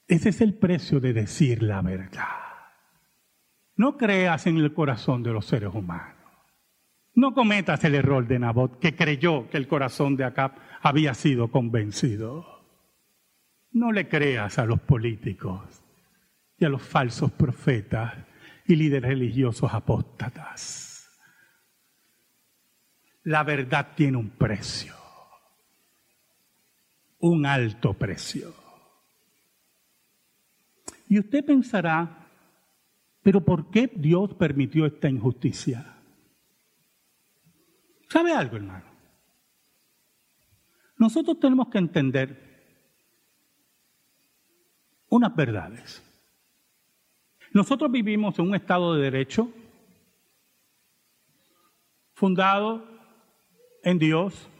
Ese 0.06 0.30
es 0.30 0.40
el 0.40 0.54
precio 0.54 0.98
de 0.98 1.12
decir 1.12 1.62
la 1.62 1.82
verdad. 1.82 2.24
No 3.76 3.98
creas 3.98 4.46
en 4.46 4.56
el 4.56 4.72
corazón 4.72 5.22
de 5.22 5.30
los 5.30 5.44
seres 5.44 5.74
humanos. 5.74 6.16
No 7.14 7.34
cometas 7.34 7.84
el 7.84 7.96
error 7.96 8.26
de 8.26 8.38
Nabot, 8.38 8.78
que 8.78 8.96
creyó 8.96 9.50
que 9.50 9.58
el 9.58 9.68
corazón 9.68 10.16
de 10.16 10.24
Acab 10.24 10.52
había 10.80 11.12
sido 11.12 11.48
convencido. 11.48 12.46
No 13.72 13.92
le 13.92 14.08
creas 14.08 14.58
a 14.58 14.64
los 14.64 14.80
políticos 14.80 15.82
y 16.56 16.64
a 16.64 16.70
los 16.70 16.80
falsos 16.80 17.30
profetas 17.30 18.14
y 18.66 18.74
líderes 18.74 19.10
religiosos 19.10 19.74
apóstatas. 19.74 20.87
La 23.28 23.42
verdad 23.42 23.88
tiene 23.94 24.16
un 24.16 24.30
precio, 24.30 24.94
un 27.18 27.44
alto 27.44 27.92
precio. 27.92 28.54
Y 31.10 31.18
usted 31.18 31.44
pensará, 31.44 32.26
pero 33.22 33.44
¿por 33.44 33.70
qué 33.70 33.92
Dios 33.94 34.32
permitió 34.32 34.86
esta 34.86 35.10
injusticia? 35.10 35.94
¿Sabe 38.08 38.32
algo, 38.32 38.56
hermano? 38.56 38.86
Nosotros 40.96 41.38
tenemos 41.38 41.68
que 41.68 41.78
entender 41.78 42.96
unas 45.10 45.36
verdades. 45.36 46.02
Nosotros 47.52 47.92
vivimos 47.92 48.38
en 48.38 48.46
un 48.46 48.54
Estado 48.54 48.94
de 48.94 49.02
Derecho 49.02 49.52
fundado 52.14 52.97
en 53.88 53.98
Dios 53.98 54.50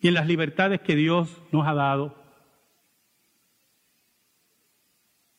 y 0.00 0.08
en 0.08 0.14
las 0.14 0.26
libertades 0.26 0.80
que 0.80 0.96
Dios 0.96 1.42
nos 1.52 1.66
ha 1.66 1.74
dado. 1.74 2.16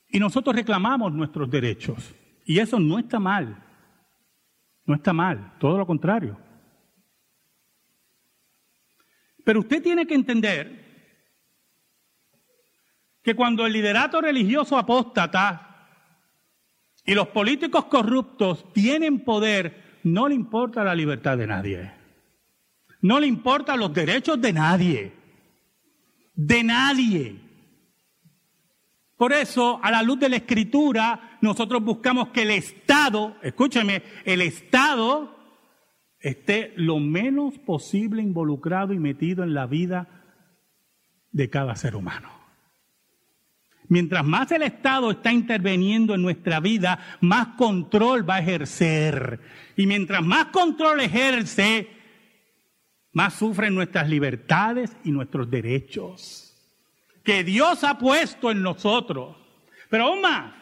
Y 0.10 0.20
nosotros 0.20 0.56
reclamamos 0.56 1.12
nuestros 1.12 1.50
derechos. 1.50 2.14
Y 2.46 2.60
eso 2.60 2.80
no 2.80 3.00
está 3.00 3.20
mal. 3.20 3.64
No 4.86 4.94
está 4.94 5.12
mal, 5.12 5.54
todo 5.60 5.78
lo 5.78 5.88
contrario. 5.88 6.38
Pero 9.44 9.62
usted 9.62 9.82
tiene 9.82 10.06
que 10.06 10.14
entender 10.14 10.84
que 13.24 13.36
cuando 13.36 13.66
el 13.66 13.74
liderato 13.74 14.22
religioso 14.22 14.78
apóstata 14.78 15.90
y 17.06 17.16
los 17.16 17.30
políticos 17.30 17.86
corruptos 17.86 18.72
tienen 18.72 19.22
poder, 19.22 20.00
no 20.04 20.28
le 20.28 20.36
importa 20.36 20.84
la 20.84 20.94
libertad 20.94 21.38
de 21.38 21.48
nadie. 21.48 22.03
No 23.04 23.20
le 23.20 23.28
importan 23.28 23.80
los 23.80 23.94
derechos 23.94 24.40
de 24.42 24.54
nadie. 24.54 25.12
De 26.34 26.64
nadie. 26.64 27.36
Por 29.18 29.34
eso, 29.34 29.80
a 29.84 29.92
la 29.92 30.02
luz 30.02 30.20
de 30.20 30.30
la 30.30 30.38
escritura, 30.38 31.38
nosotros 31.42 31.84
buscamos 31.84 32.30
que 32.30 32.44
el 32.44 32.52
Estado, 32.52 33.36
escúcheme, 33.44 34.04
el 34.24 34.42
Estado 34.42 35.38
esté 36.18 36.72
lo 36.78 37.00
menos 37.00 37.60
posible 37.60 38.22
involucrado 38.22 38.94
y 38.94 39.00
metido 39.00 39.44
en 39.44 39.54
la 39.54 39.66
vida 39.66 40.08
de 41.34 41.50
cada 41.50 41.76
ser 41.76 41.98
humano. 41.98 42.30
Mientras 43.90 44.24
más 44.24 44.50
el 44.54 44.64
Estado 44.64 45.12
está 45.12 45.34
interviniendo 45.34 46.16
en 46.16 46.22
nuestra 46.22 46.62
vida, 46.62 47.18
más 47.20 47.48
control 47.58 48.28
va 48.28 48.36
a 48.36 48.40
ejercer. 48.40 49.42
Y 49.76 49.88
mientras 49.88 50.24
más 50.24 50.46
control 50.46 51.02
ejerce, 51.02 52.03
más 53.14 53.36
sufren 53.36 53.74
nuestras 53.74 54.10
libertades 54.10 54.96
y 55.04 55.12
nuestros 55.12 55.50
derechos 55.50 56.44
que 57.24 57.44
Dios 57.44 57.84
ha 57.84 57.98
puesto 57.98 58.52
en 58.52 58.62
nosotros. 58.62 59.38
Pero 59.90 60.06
aún 60.06 60.22
más, 60.22 60.54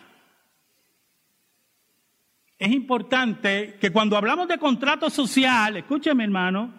es 2.58 2.72
importante 2.72 3.78
que 3.82 3.92
cuando 3.92 4.16
hablamos 4.16 4.48
de 4.48 4.60
contrato 4.60 5.10
social, 5.10 5.78
escúcheme 5.78 6.24
hermano, 6.24 6.74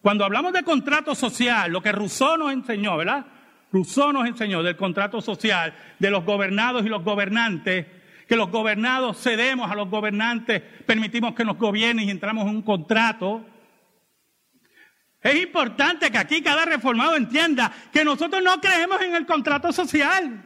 cuando 0.00 0.24
hablamos 0.24 0.52
de 0.52 0.62
contrato 0.62 1.14
social, 1.14 1.70
lo 1.70 1.82
que 1.82 1.92
Rousseau 1.92 2.38
nos 2.38 2.52
enseñó, 2.52 2.96
¿verdad? 2.96 3.26
Rousseau 3.72 4.12
nos 4.12 4.26
enseñó 4.26 4.62
del 4.62 4.76
contrato 4.76 5.20
social, 5.20 5.74
de 5.98 6.10
los 6.10 6.24
gobernados 6.24 6.86
y 6.86 6.88
los 6.88 7.04
gobernantes, 7.04 7.86
que 8.26 8.36
los 8.36 8.50
gobernados 8.50 9.20
cedemos 9.20 9.70
a 9.70 9.74
los 9.74 9.90
gobernantes, 9.90 10.62
permitimos 10.86 11.34
que 11.34 11.44
nos 11.44 11.58
gobiernen 11.58 12.08
y 12.08 12.10
entramos 12.10 12.44
en 12.44 12.56
un 12.56 12.62
contrato. 12.62 13.44
Es 15.26 15.42
importante 15.42 16.08
que 16.08 16.18
aquí 16.18 16.40
cada 16.40 16.64
reformado 16.64 17.16
entienda 17.16 17.72
que 17.92 18.04
nosotros 18.04 18.40
no 18.44 18.60
creemos 18.60 19.00
en 19.00 19.16
el 19.16 19.26
contrato 19.26 19.72
social. 19.72 20.44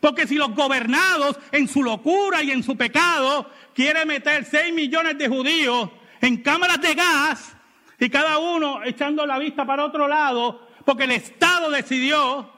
Porque 0.00 0.26
si 0.26 0.36
los 0.36 0.54
gobernados 0.54 1.38
en 1.52 1.68
su 1.68 1.82
locura 1.82 2.42
y 2.42 2.50
en 2.52 2.62
su 2.62 2.74
pecado 2.74 3.50
quieren 3.74 4.08
meter 4.08 4.46
6 4.46 4.72
millones 4.72 5.18
de 5.18 5.28
judíos 5.28 5.90
en 6.22 6.42
cámaras 6.42 6.80
de 6.80 6.94
gas 6.94 7.56
y 8.00 8.08
cada 8.08 8.38
uno 8.38 8.82
echando 8.84 9.26
la 9.26 9.38
vista 9.38 9.66
para 9.66 9.84
otro 9.84 10.08
lado, 10.08 10.66
porque 10.86 11.04
el 11.04 11.12
Estado 11.12 11.70
decidió, 11.70 12.50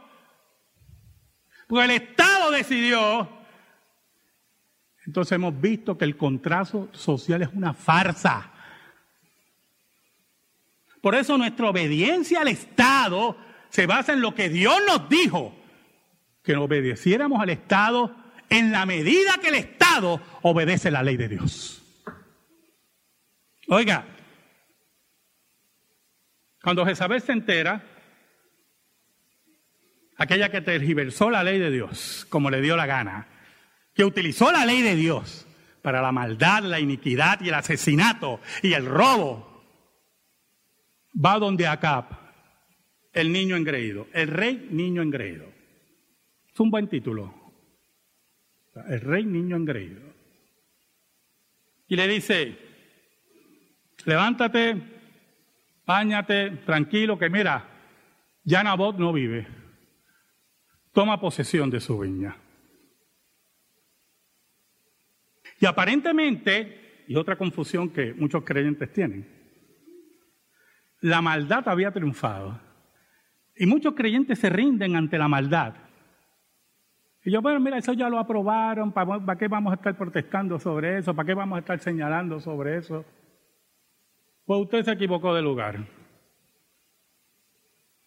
porque 1.66 1.86
el 1.86 1.90
Estado 2.02 2.52
decidió, 2.52 3.28
entonces 5.04 5.32
hemos 5.32 5.60
visto 5.60 5.98
que 5.98 6.04
el 6.04 6.16
contrato 6.16 6.88
social 6.92 7.42
es 7.42 7.48
una 7.52 7.74
farsa. 7.74 8.52
Por 11.02 11.14
eso 11.14 11.38
nuestra 11.38 11.68
obediencia 11.70 12.40
al 12.40 12.48
Estado 12.48 13.36
se 13.70 13.86
basa 13.86 14.12
en 14.12 14.20
lo 14.20 14.34
que 14.34 14.48
Dios 14.48 14.78
nos 14.86 15.08
dijo, 15.08 15.54
que 16.42 16.56
obedeciéramos 16.56 17.40
al 17.40 17.50
Estado 17.50 18.14
en 18.48 18.72
la 18.72 18.86
medida 18.86 19.38
que 19.40 19.48
el 19.48 19.56
Estado 19.56 20.20
obedece 20.42 20.90
la 20.90 21.02
ley 21.02 21.16
de 21.16 21.28
Dios. 21.28 21.82
Oiga, 23.68 24.06
cuando 26.62 26.86
Jezabel 26.86 27.20
se 27.20 27.32
entera 27.32 27.82
aquella 30.16 30.50
que 30.50 30.60
tergiversó 30.60 31.30
la 31.30 31.44
ley 31.44 31.58
de 31.58 31.70
Dios 31.70 32.26
como 32.28 32.50
le 32.50 32.60
dio 32.60 32.76
la 32.76 32.86
gana, 32.86 33.28
que 33.94 34.04
utilizó 34.04 34.50
la 34.52 34.64
ley 34.64 34.82
de 34.82 34.96
Dios 34.96 35.46
para 35.82 36.02
la 36.02 36.12
maldad, 36.12 36.62
la 36.62 36.80
iniquidad 36.80 37.40
y 37.40 37.48
el 37.48 37.54
asesinato 37.54 38.40
y 38.62 38.72
el 38.72 38.86
robo, 38.86 39.47
va 41.24 41.38
donde 41.38 41.66
Acab, 41.66 42.06
el 43.12 43.32
niño 43.32 43.56
engreído, 43.56 44.06
el 44.12 44.28
rey 44.28 44.68
niño 44.70 45.02
engreído. 45.02 45.46
Es 46.52 46.60
un 46.60 46.70
buen 46.70 46.88
título. 46.88 47.34
El 48.88 49.00
rey 49.00 49.24
niño 49.24 49.56
engreído. 49.56 50.02
Y 51.88 51.96
le 51.96 52.06
dice, 52.06 52.56
levántate, 54.04 54.76
páñate, 55.84 56.50
tranquilo, 56.64 57.18
que 57.18 57.30
mira, 57.30 57.68
ya 58.44 58.62
Nabot 58.62 58.96
no 58.98 59.12
vive 59.12 59.58
toma 60.98 61.20
posesión 61.20 61.70
de 61.70 61.78
su 61.78 61.96
viña. 61.96 62.36
Y 65.60 65.64
aparentemente, 65.66 67.04
y 67.06 67.14
otra 67.14 67.38
confusión 67.38 67.90
que 67.90 68.12
muchos 68.14 68.42
creyentes 68.42 68.92
tienen, 68.92 69.37
la 71.00 71.22
maldad 71.22 71.68
había 71.68 71.92
triunfado. 71.92 72.58
Y 73.56 73.66
muchos 73.66 73.94
creyentes 73.94 74.38
se 74.38 74.50
rinden 74.50 74.96
ante 74.96 75.18
la 75.18 75.28
maldad. 75.28 75.74
Y 77.24 77.30
yo, 77.30 77.42
bueno, 77.42 77.60
mira, 77.60 77.78
eso 77.78 77.92
ya 77.92 78.08
lo 78.08 78.18
aprobaron, 78.18 78.92
¿para, 78.92 79.18
¿para 79.20 79.38
qué 79.38 79.48
vamos 79.48 79.72
a 79.72 79.76
estar 79.76 79.96
protestando 79.96 80.58
sobre 80.58 80.98
eso? 80.98 81.14
¿Para 81.14 81.26
qué 81.26 81.34
vamos 81.34 81.56
a 81.56 81.60
estar 81.60 81.78
señalando 81.78 82.40
sobre 82.40 82.78
eso? 82.78 83.04
Pues 84.46 84.60
usted 84.60 84.84
se 84.84 84.92
equivocó 84.92 85.34
de 85.34 85.42
lugar. 85.42 85.84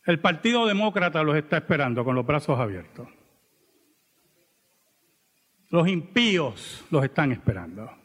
El 0.06 0.19
Partido 0.19 0.65
Demócrata 0.65 1.21
los 1.21 1.36
está 1.36 1.58
esperando 1.58 2.04
con 2.04 2.15
los 2.15 2.25
brazos 2.25 2.60
abiertos. 2.60 3.08
Los 5.69 5.88
impíos 5.88 6.86
los 6.89 7.04
están 7.04 7.32
esperando. 7.32 8.00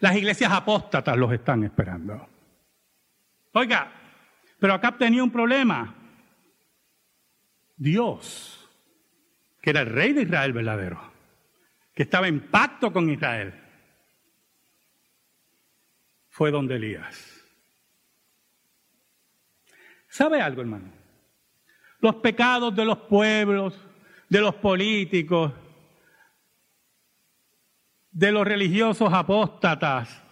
Las 0.00 0.16
iglesias 0.16 0.50
apóstatas 0.50 1.16
los 1.16 1.32
están 1.32 1.62
esperando. 1.64 2.26
Oiga, 3.52 3.92
pero 4.58 4.74
acá 4.74 4.96
tenía 4.96 5.22
un 5.22 5.30
problema. 5.30 5.94
Dios, 7.76 8.68
que 9.60 9.70
era 9.70 9.80
el 9.80 9.86
rey 9.86 10.12
de 10.12 10.22
Israel 10.22 10.52
verdadero, 10.52 11.00
que 11.94 12.02
estaba 12.02 12.28
en 12.28 12.40
pacto 12.40 12.92
con 12.92 13.10
Israel, 13.10 13.54
fue 16.28 16.50
donde 16.50 16.76
Elías. 16.76 17.42
¿Sabe 20.08 20.40
algo, 20.40 20.62
hermano? 20.62 20.90
Los 22.00 22.16
pecados 22.16 22.74
de 22.74 22.84
los 22.84 22.98
pueblos, 23.00 23.78
de 24.28 24.40
los 24.40 24.54
políticos, 24.54 25.52
de 28.10 28.32
los 28.32 28.46
religiosos 28.46 29.12
apóstatas, 29.12 30.22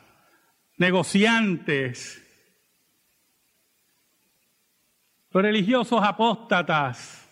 negociantes, 0.77 2.25
Los 5.31 5.43
religiosos 5.43 6.03
apóstatas 6.03 7.29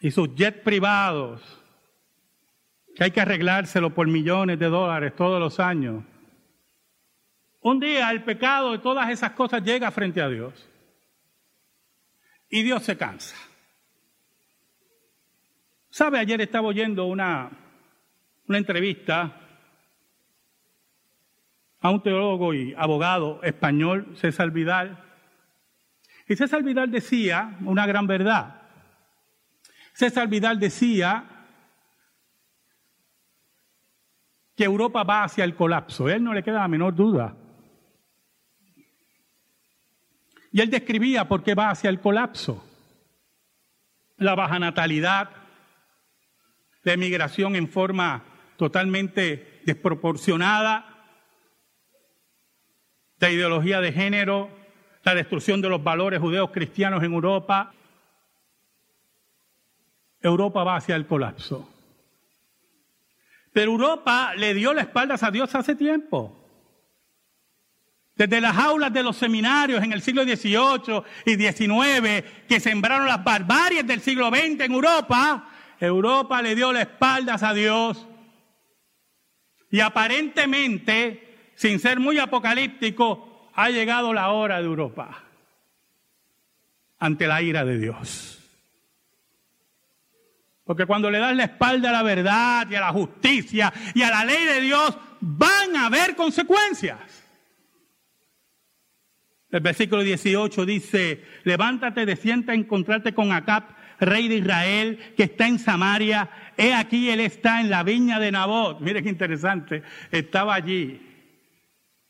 y 0.00 0.10
sus 0.10 0.34
jets 0.34 0.60
privados, 0.60 1.40
que 2.96 3.04
hay 3.04 3.10
que 3.12 3.20
arreglárselo 3.20 3.94
por 3.94 4.08
millones 4.08 4.58
de 4.58 4.66
dólares 4.66 5.14
todos 5.14 5.38
los 5.38 5.60
años. 5.60 6.04
Un 7.60 7.78
día 7.78 8.10
el 8.10 8.24
pecado 8.24 8.72
de 8.72 8.80
todas 8.80 9.08
esas 9.08 9.32
cosas 9.32 9.62
llega 9.62 9.90
frente 9.92 10.20
a 10.20 10.28
Dios 10.28 10.68
y 12.50 12.64
Dios 12.64 12.82
se 12.82 12.96
cansa. 12.98 13.36
¿Sabe? 15.90 16.18
Ayer 16.18 16.40
estaba 16.40 16.66
oyendo 16.68 17.04
una, 17.04 17.50
una 18.52 18.58
entrevista 18.58 19.34
a 21.80 21.90
un 21.90 22.02
teólogo 22.02 22.52
y 22.52 22.74
abogado 22.76 23.42
español, 23.42 24.14
César 24.16 24.50
Vidal. 24.50 25.02
Y 26.28 26.36
César 26.36 26.62
Vidal 26.62 26.90
decía 26.90 27.56
una 27.64 27.86
gran 27.86 28.06
verdad. 28.06 28.60
César 29.94 30.28
Vidal 30.28 30.60
decía 30.60 31.46
que 34.54 34.64
Europa 34.64 35.02
va 35.02 35.24
hacia 35.24 35.44
el 35.44 35.56
colapso. 35.56 36.08
A 36.08 36.12
él 36.12 36.22
no 36.22 36.34
le 36.34 36.42
queda 36.42 36.60
la 36.60 36.68
menor 36.68 36.94
duda. 36.94 37.34
Y 40.52 40.60
él 40.60 40.68
describía 40.68 41.26
por 41.26 41.42
qué 41.42 41.54
va 41.54 41.70
hacia 41.70 41.88
el 41.88 42.00
colapso. 42.00 42.62
La 44.18 44.34
baja 44.34 44.58
natalidad, 44.58 45.30
la 46.82 46.92
emigración 46.92 47.56
en 47.56 47.66
forma 47.66 48.26
totalmente 48.62 49.60
desproporcionada, 49.64 50.86
la 53.18 53.28
ideología 53.28 53.80
de 53.80 53.92
género, 53.92 54.50
la 55.02 55.16
destrucción 55.16 55.60
de 55.60 55.68
los 55.68 55.82
valores 55.82 56.20
judeos 56.20 56.52
cristianos 56.52 57.02
en 57.02 57.12
Europa. 57.12 57.74
Europa 60.20 60.62
va 60.62 60.76
hacia 60.76 60.94
el 60.94 61.08
colapso. 61.08 61.68
Pero 63.52 63.72
Europa 63.72 64.32
le 64.36 64.54
dio 64.54 64.72
la 64.72 64.82
espalda 64.82 65.16
a 65.20 65.30
Dios 65.32 65.52
hace 65.56 65.74
tiempo. 65.74 66.38
Desde 68.14 68.40
las 68.40 68.56
aulas 68.56 68.92
de 68.92 69.02
los 69.02 69.16
seminarios 69.16 69.82
en 69.82 69.92
el 69.92 70.02
siglo 70.02 70.22
XVIII 70.22 71.02
y 71.26 71.34
XIX, 71.34 72.24
que 72.46 72.60
sembraron 72.60 73.08
las 73.08 73.24
barbaries 73.24 73.84
del 73.84 74.00
siglo 74.00 74.28
XX 74.28 74.60
en 74.60 74.72
Europa, 74.72 75.48
Europa 75.80 76.40
le 76.40 76.54
dio 76.54 76.72
la 76.72 76.82
espalda 76.82 77.36
a 77.40 77.54
Dios. 77.54 78.06
Y 79.72 79.80
aparentemente, 79.80 81.50
sin 81.54 81.80
ser 81.80 81.98
muy 81.98 82.18
apocalíptico, 82.18 83.50
ha 83.54 83.70
llegado 83.70 84.12
la 84.12 84.28
hora 84.28 84.58
de 84.58 84.64
Europa 84.64 85.24
ante 86.98 87.26
la 87.26 87.40
ira 87.40 87.64
de 87.64 87.78
Dios. 87.78 88.38
Porque 90.64 90.84
cuando 90.84 91.10
le 91.10 91.18
das 91.18 91.34
la 91.34 91.44
espalda 91.44 91.88
a 91.88 91.92
la 91.92 92.02
verdad 92.02 92.68
y 92.70 92.74
a 92.74 92.80
la 92.80 92.92
justicia 92.92 93.72
y 93.94 94.02
a 94.02 94.10
la 94.10 94.26
ley 94.26 94.44
de 94.44 94.60
Dios, 94.60 94.96
van 95.20 95.74
a 95.74 95.86
haber 95.86 96.14
consecuencias. 96.16 97.00
El 99.50 99.60
versículo 99.60 100.02
18 100.02 100.66
dice, 100.66 101.24
levántate, 101.44 102.04
descienda 102.04 102.52
a 102.52 102.56
encontrarte 102.56 103.14
con 103.14 103.32
Acab, 103.32 103.64
rey 104.02 104.28
de 104.28 104.36
Israel, 104.36 105.14
que 105.16 105.24
está 105.24 105.46
en 105.46 105.58
Samaria. 105.58 106.28
He 106.56 106.74
aquí, 106.74 107.08
él 107.08 107.20
está 107.20 107.60
en 107.60 107.70
la 107.70 107.82
viña 107.82 108.18
de 108.18 108.32
Nabot. 108.32 108.80
Mire 108.80 109.02
qué 109.02 109.08
interesante. 109.08 109.82
Estaba 110.10 110.54
allí 110.54 111.00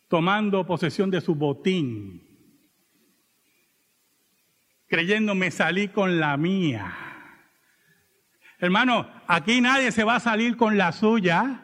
tomando 0.09 0.67
posesión 0.67 1.11
de 1.11 1.21
su 1.21 1.35
botín, 1.35 2.23
creyendo 4.87 5.35
me 5.35 5.51
salí 5.51 5.89
con 5.89 6.21
la 6.21 6.37
mía. 6.37 6.95
Hermano, 8.59 9.09
aquí 9.27 9.61
nadie 9.61 9.91
se 9.91 10.05
va 10.05 10.17
a 10.17 10.21
salir 10.21 10.57
con 10.57 10.77
la 10.77 10.93
suya. 10.93 11.63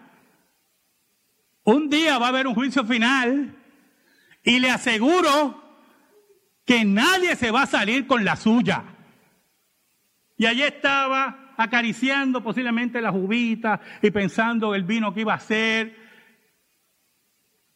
Un 1.64 1.90
día 1.90 2.18
va 2.18 2.26
a 2.26 2.28
haber 2.30 2.46
un 2.46 2.54
juicio 2.54 2.84
final 2.84 3.54
y 4.42 4.58
le 4.58 4.70
aseguro 4.70 5.62
que 6.64 6.84
nadie 6.84 7.36
se 7.36 7.50
va 7.50 7.62
a 7.62 7.66
salir 7.66 8.06
con 8.06 8.24
la 8.24 8.36
suya. 8.36 8.97
Y 10.38 10.46
allí 10.46 10.62
estaba 10.62 11.52
acariciando 11.56 12.42
posiblemente 12.42 13.02
la 13.02 13.12
jubita 13.12 13.80
y 14.00 14.10
pensando 14.10 14.74
el 14.74 14.84
vino 14.84 15.12
que 15.12 15.20
iba 15.20 15.34
a 15.34 15.36
hacer. 15.36 15.94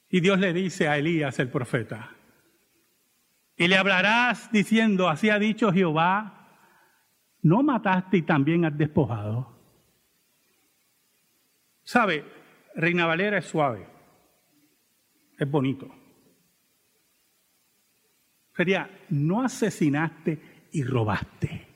Y 0.08 0.20
Dios 0.20 0.38
le 0.38 0.54
dice 0.54 0.88
a 0.88 0.96
Elías, 0.96 1.38
el 1.38 1.50
profeta, 1.50 2.10
y 3.56 3.68
le 3.68 3.76
hablarás 3.76 4.50
diciendo, 4.50 5.08
así 5.08 5.28
ha 5.28 5.38
dicho 5.38 5.72
Jehová, 5.72 6.48
no 7.42 7.62
mataste 7.62 8.16
y 8.16 8.22
también 8.22 8.64
has 8.64 8.76
despojado. 8.76 9.58
¿Sabe? 11.82 12.24
Reina 12.74 13.04
Valera 13.04 13.38
es 13.38 13.44
suave, 13.44 13.86
es 15.38 15.50
bonito 15.50 16.02
sería, 18.56 18.90
no 19.10 19.42
asesinaste 19.42 20.68
y 20.72 20.84
robaste. 20.84 21.68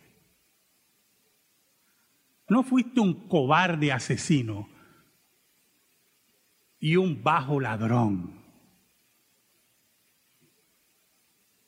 No 2.48 2.62
fuiste 2.62 3.00
un 3.00 3.28
cobarde 3.28 3.92
asesino 3.92 4.68
y 6.78 6.96
un 6.96 7.22
bajo 7.22 7.60
ladrón. 7.60 8.44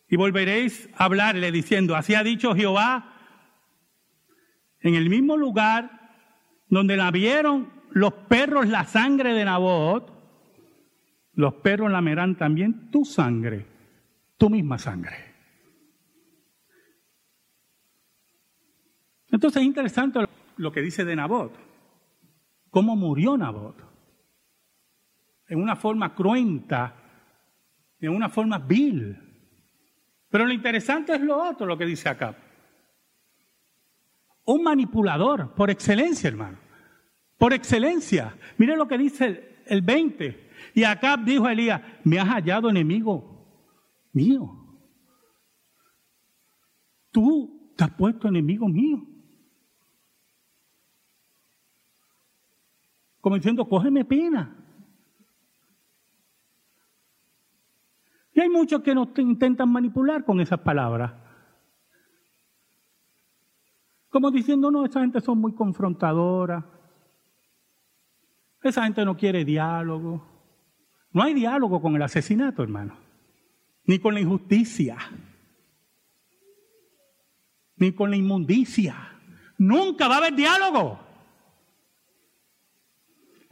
Y 0.09 0.17
volveréis 0.17 0.89
a 0.95 1.05
hablarle 1.05 1.53
diciendo, 1.53 1.97
así 1.97 2.15
ha 2.15 2.23
dicho 2.23 2.55
Jehová, 2.55 3.15
en 4.81 4.95
el 4.95 5.11
mismo 5.11 5.37
lugar 5.37 6.15
donde 6.69 6.97
la 6.97 7.11
vieron 7.11 7.73
los 7.91 8.13
perros 8.13 8.69
la 8.69 8.85
sangre 8.85 9.35
de 9.35 9.45
Nabot, 9.45 10.13
los 11.33 11.55
perros 11.55 11.91
lamerán 11.91 12.37
también 12.37 12.91
tu 12.91 13.05
sangre 13.05 13.79
tu 14.39 14.49
misma 14.49 14.79
sangre. 14.79 15.17
Entonces 19.31 19.61
es 19.61 19.67
interesante 19.67 20.21
lo 20.59 20.73
que 20.73 20.83
dice 20.83 21.05
de 21.05 21.17
Nabot, 21.17 21.53
cómo 22.71 22.97
murió 22.97 23.37
Nabot, 23.37 23.77
en 25.49 25.63
una 25.63 25.77
forma 25.77 26.15
cruenta, 26.15 26.95
en 27.99 28.11
una 28.11 28.29
forma 28.29 28.59
vil. 28.59 29.17
Pero 30.29 30.45
lo 30.45 30.53
interesante 30.53 31.15
es 31.15 31.21
lo 31.21 31.43
otro, 31.43 31.67
lo 31.67 31.79
que 31.79 31.87
dice 31.87 32.09
acá. 32.09 32.37
Un 34.45 34.63
manipulador, 34.63 35.55
por 35.55 35.71
excelencia, 35.71 36.29
hermano. 36.29 36.59
Por 37.39 37.53
excelencia. 37.53 38.37
Mire 38.59 38.77
lo 38.77 38.87
que 38.87 38.99
dice 38.99 39.27
el, 39.27 39.57
el 39.67 39.83
20. 39.83 40.51
Y 40.75 40.85
Acab 40.85 41.25
dijo 41.25 41.47
a 41.47 41.53
Elías, 41.53 41.81
me 42.05 42.19
has 42.19 42.29
hallado 42.29 42.69
enemigo 42.69 43.39
mío. 44.13 44.59
Tú 47.11 47.73
te 47.77 47.85
has 47.85 47.91
puesto 47.91 48.29
enemigo 48.29 48.69
mío. 48.69 49.07
Como 53.29 53.37
diciendo, 53.37 53.69
cógeme 53.69 54.05
pena. 54.05 54.57
Y 58.33 58.41
hay 58.41 58.49
muchos 58.49 58.83
que 58.83 58.95
nos 58.95 59.09
intentan 59.19 59.71
manipular 59.71 60.25
con 60.25 60.41
esas 60.41 60.61
palabras. 60.61 61.13
Como 64.09 64.31
diciendo, 64.31 64.71
no, 64.71 64.87
esa 64.87 65.01
gente 65.01 65.21
son 65.21 65.39
muy 65.39 65.55
confrontadoras. 65.55 66.65
Esa 68.63 68.85
gente 68.85 69.05
no 69.05 69.17
quiere 69.17 69.45
diálogo. 69.45 70.27
No 71.13 71.23
hay 71.23 71.35
diálogo 71.35 71.83
con 71.83 71.95
el 71.97 72.03
asesinato, 72.03 72.63
hermano 72.63 73.09
ni 73.89 73.99
con 73.99 74.13
la 74.13 74.21
injusticia, 74.21 74.99
ni 77.77 77.93
con 77.93 78.11
la 78.11 78.17
inmundicia. 78.17 78.95
Nunca 79.57 80.07
va 80.09 80.17
a 80.17 80.19
haber 80.19 80.35
diálogo. 80.35 81.01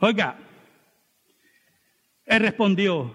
Oiga, 0.07 0.37
él 2.27 2.40
respondió, 2.40 3.12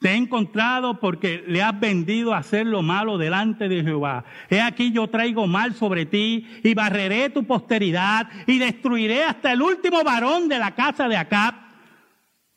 te 0.00 0.12
he 0.12 0.14
encontrado 0.14 0.98
porque 0.98 1.44
le 1.46 1.60
has 1.60 1.78
vendido 1.78 2.32
a 2.32 2.38
hacer 2.38 2.66
lo 2.66 2.80
malo 2.80 3.18
delante 3.18 3.68
de 3.68 3.82
Jehová. 3.82 4.24
He 4.48 4.58
aquí 4.58 4.92
yo 4.92 5.08
traigo 5.08 5.46
mal 5.46 5.74
sobre 5.74 6.06
ti 6.06 6.48
y 6.64 6.72
barreré 6.72 7.28
tu 7.28 7.44
posteridad 7.44 8.30
y 8.46 8.58
destruiré 8.58 9.24
hasta 9.24 9.52
el 9.52 9.60
último 9.60 10.02
varón 10.04 10.48
de 10.48 10.58
la 10.58 10.74
casa 10.74 11.06
de 11.06 11.18
Acab, 11.18 11.54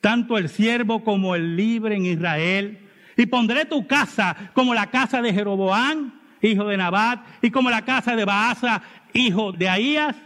tanto 0.00 0.38
el 0.38 0.48
siervo 0.48 1.04
como 1.04 1.34
el 1.34 1.54
libre 1.54 1.96
en 1.96 2.06
Israel 2.06 2.88
y 3.14 3.26
pondré 3.26 3.66
tu 3.66 3.86
casa 3.86 4.52
como 4.54 4.72
la 4.72 4.86
casa 4.86 5.20
de 5.20 5.34
Jeroboán, 5.34 6.18
hijo 6.40 6.64
de 6.64 6.78
Nabat, 6.78 7.26
y 7.42 7.50
como 7.50 7.68
la 7.68 7.84
casa 7.84 8.16
de 8.16 8.24
Baasa, 8.24 8.80
hijo 9.12 9.52
de 9.52 9.68
Ahías, 9.68 10.16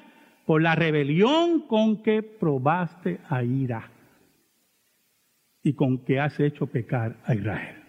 por 0.50 0.62
la 0.62 0.74
rebelión 0.74 1.68
con 1.68 2.02
que 2.02 2.24
probaste 2.24 3.20
a 3.28 3.44
ira 3.44 3.88
y 5.62 5.74
con 5.74 5.98
que 5.98 6.18
has 6.18 6.40
hecho 6.40 6.66
pecar 6.66 7.18
a 7.24 7.36
Israel. 7.36 7.84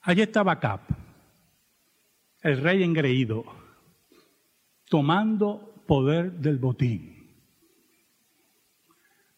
Allí 0.00 0.22
estaba 0.22 0.58
Cap, 0.58 0.80
el 2.42 2.60
rey 2.60 2.82
engreído, 2.82 3.44
tomando 4.88 5.80
poder 5.86 6.32
del 6.32 6.58
botín. 6.58 7.30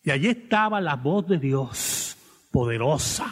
Y 0.03 0.11
allí 0.11 0.29
estaba 0.29 0.81
la 0.81 0.97
voz 0.97 1.29
de 1.29 1.37
Dios, 1.37 2.17
poderosa, 2.51 3.27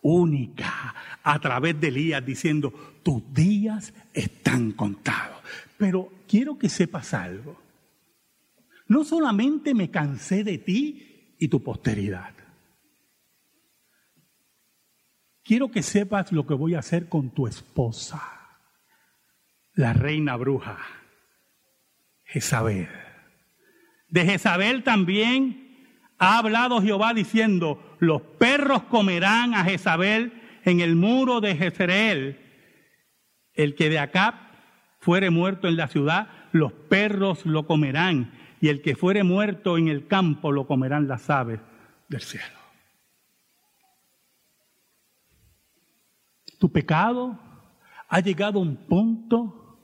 única, 0.00 0.94
a 1.24 1.40
través 1.40 1.80
de 1.80 1.88
Elías, 1.88 2.24
diciendo, 2.24 2.72
tus 3.02 3.34
días 3.34 3.92
están 4.14 4.70
contados. 4.70 5.42
Pero 5.82 6.12
quiero 6.28 6.56
que 6.60 6.68
sepas 6.68 7.12
algo. 7.12 7.60
No 8.86 9.02
solamente 9.02 9.74
me 9.74 9.90
cansé 9.90 10.44
de 10.44 10.58
ti 10.58 11.34
y 11.40 11.48
tu 11.48 11.60
posteridad. 11.64 12.32
Quiero 15.42 15.72
que 15.72 15.82
sepas 15.82 16.30
lo 16.30 16.46
que 16.46 16.54
voy 16.54 16.76
a 16.76 16.78
hacer 16.78 17.08
con 17.08 17.30
tu 17.30 17.48
esposa, 17.48 18.22
la 19.74 19.92
reina 19.92 20.36
bruja, 20.36 20.78
Jezabel. 22.26 22.88
De 24.06 24.24
Jezabel 24.24 24.84
también 24.84 25.98
ha 26.16 26.38
hablado 26.38 26.80
Jehová 26.80 27.12
diciendo, 27.12 27.96
los 27.98 28.22
perros 28.22 28.84
comerán 28.84 29.52
a 29.54 29.64
Jezabel 29.64 30.60
en 30.64 30.78
el 30.78 30.94
muro 30.94 31.40
de 31.40 31.56
Jezreel. 31.56 32.38
El 33.52 33.74
que 33.74 33.90
de 33.90 33.98
acá 33.98 34.51
fuere 35.02 35.30
muerto 35.30 35.66
en 35.66 35.76
la 35.76 35.88
ciudad, 35.88 36.28
los 36.52 36.72
perros 36.72 37.44
lo 37.44 37.66
comerán, 37.66 38.32
y 38.60 38.68
el 38.68 38.80
que 38.82 38.94
fuere 38.94 39.24
muerto 39.24 39.76
en 39.76 39.88
el 39.88 40.06
campo 40.06 40.52
lo 40.52 40.68
comerán 40.68 41.08
las 41.08 41.28
aves 41.28 41.58
del 42.08 42.20
cielo. 42.20 42.46
Tu 46.60 46.70
pecado 46.70 47.36
ha 48.08 48.20
llegado 48.20 48.60
a 48.60 48.62
un 48.62 48.76
punto 48.76 49.80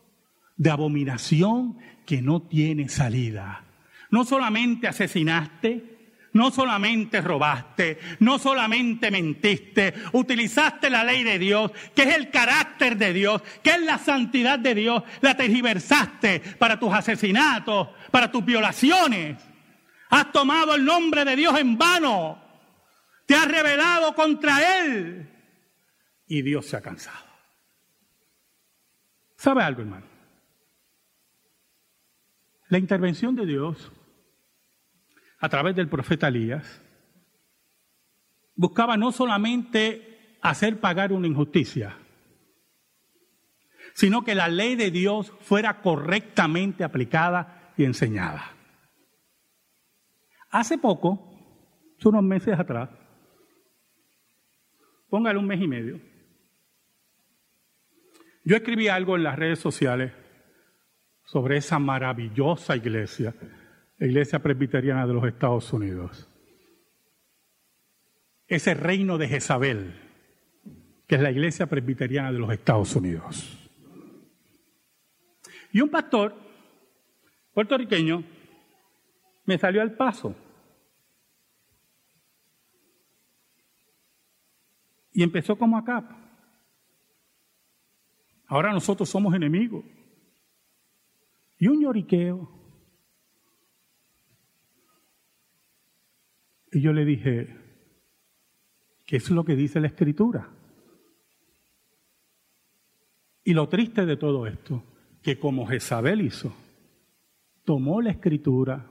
de 0.57 0.71
abominación 0.71 1.79
que 2.07 2.23
no 2.23 2.43
tiene 2.43 2.89
salida. 2.89 3.65
No 4.13 4.25
solamente 4.25 4.87
asesinaste, 4.87 5.98
no 6.33 6.51
solamente 6.51 7.21
robaste, 7.21 7.99
no 8.21 8.39
solamente 8.39 9.11
mentiste, 9.11 9.95
utilizaste 10.13 10.91
la 10.91 11.05
ley 11.05 11.25
de 11.25 11.39
Dios, 11.39 11.73
que 11.95 12.03
es 12.03 12.17
el 12.17 12.31
carácter 12.31 12.97
de 12.97 13.13
Dios, 13.13 13.43
que 13.63 13.71
es 13.71 13.81
la 13.83 13.99
santidad 13.99 14.59
de 14.59 14.75
Dios, 14.75 15.03
la 15.21 15.37
tergiversaste 15.37 16.41
para 16.59 16.79
tus 16.79 16.93
asesinatos, 16.93 17.89
para 18.11 18.31
tus 18.31 18.45
violaciones. 18.45 19.43
Has 20.11 20.33
tomado 20.33 20.75
el 20.75 20.85
nombre 20.85 21.25
de 21.25 21.37
Dios 21.37 21.59
en 21.59 21.77
vano, 21.77 22.43
te 23.27 23.35
has 23.35 23.49
rebelado 23.49 24.15
contra 24.15 24.83
Él 24.83 25.29
y 26.27 26.43
Dios 26.43 26.67
se 26.67 26.77
ha 26.77 26.81
cansado. 26.81 27.27
¿Sabe 29.37 29.63
algo, 29.63 29.83
hermano? 29.83 30.07
La 32.69 32.79
intervención 32.79 33.35
de 33.35 33.47
Dios 33.47 33.93
a 35.39 35.49
través 35.49 35.75
del 35.77 35.89
profeta 35.89 36.29
Elías 36.29 36.83
buscaba 38.55 38.97
no 38.97 39.13
solamente 39.13 40.37
hacer 40.43 40.81
pagar 40.81 41.13
una 41.13 41.29
injusticia, 41.29 41.97
sino 43.95 44.25
que 44.25 44.35
la 44.35 44.49
ley 44.49 44.75
de 44.75 44.91
Dios 44.91 45.33
fuera 45.41 45.81
correctamente 45.81 46.85
aplicada 46.85 47.73
y 47.77 47.85
enseñada. 47.85 48.53
Hace 50.51 50.79
poco, 50.79 51.25
unos 52.05 52.23
meses 52.23 52.59
atrás, 52.59 52.91
póngale 55.09 55.39
un 55.39 55.47
mes 55.47 55.61
y 55.61 55.69
medio, 55.69 56.01
yo 58.45 58.57
escribí 58.57 58.89
algo 58.89 59.15
en 59.15 59.25
las 59.25 59.37
redes 59.37 59.59
sociales 59.59 60.13
sobre 61.25 61.59
esa 61.59 61.79
maravillosa 61.79 62.75
iglesia, 62.77 63.35
la 63.99 64.07
Iglesia 64.07 64.39
Presbiteriana 64.39 65.07
de 65.07 65.13
los 65.13 65.25
Estados 65.25 65.73
Unidos. 65.73 66.29
Ese 68.47 68.75
reino 68.75 69.19
de 69.19 69.29
Jezabel, 69.29 69.95
que 71.07 71.17
es 71.17 71.21
la 71.21 71.31
Iglesia 71.31 71.67
Presbiteriana 71.67 72.33
de 72.33 72.39
los 72.39 72.53
Estados 72.53 72.95
Unidos. 72.95 73.69
Y 75.73 75.81
un 75.81 75.91
pastor 75.91 76.35
puertorriqueño 77.53 78.23
me 79.45 79.59
salió 79.59 79.83
al 79.83 79.95
paso. 79.95 80.35
Y 85.13 85.23
empezó 85.23 85.59
como 85.59 85.77
acá. 85.77 86.09
Ahora 88.47 88.73
nosotros 88.73 89.09
somos 89.09 89.35
enemigos. 89.35 89.85
Y 91.59 91.67
un 91.67 91.83
lloriqueo. 91.83 92.58
Y 96.73 96.81
yo 96.81 96.93
le 96.93 97.05
dije, 97.05 97.57
¿qué 99.07 99.17
es 99.17 99.31
lo 99.31 99.45
que 99.45 99.57
dice 99.57 99.81
la 99.81 99.87
escritura? 99.89 100.49
Y 103.45 103.55
lo 103.55 103.69
triste 103.69 104.05
de 104.05 104.17
todo 104.17 104.47
esto, 104.47 104.85
que 105.23 105.39
como 105.39 105.67
Jezabel 105.67 106.21
hizo, 106.21 106.55
tomó 107.65 108.03
la 108.03 108.11
escritura, 108.11 108.91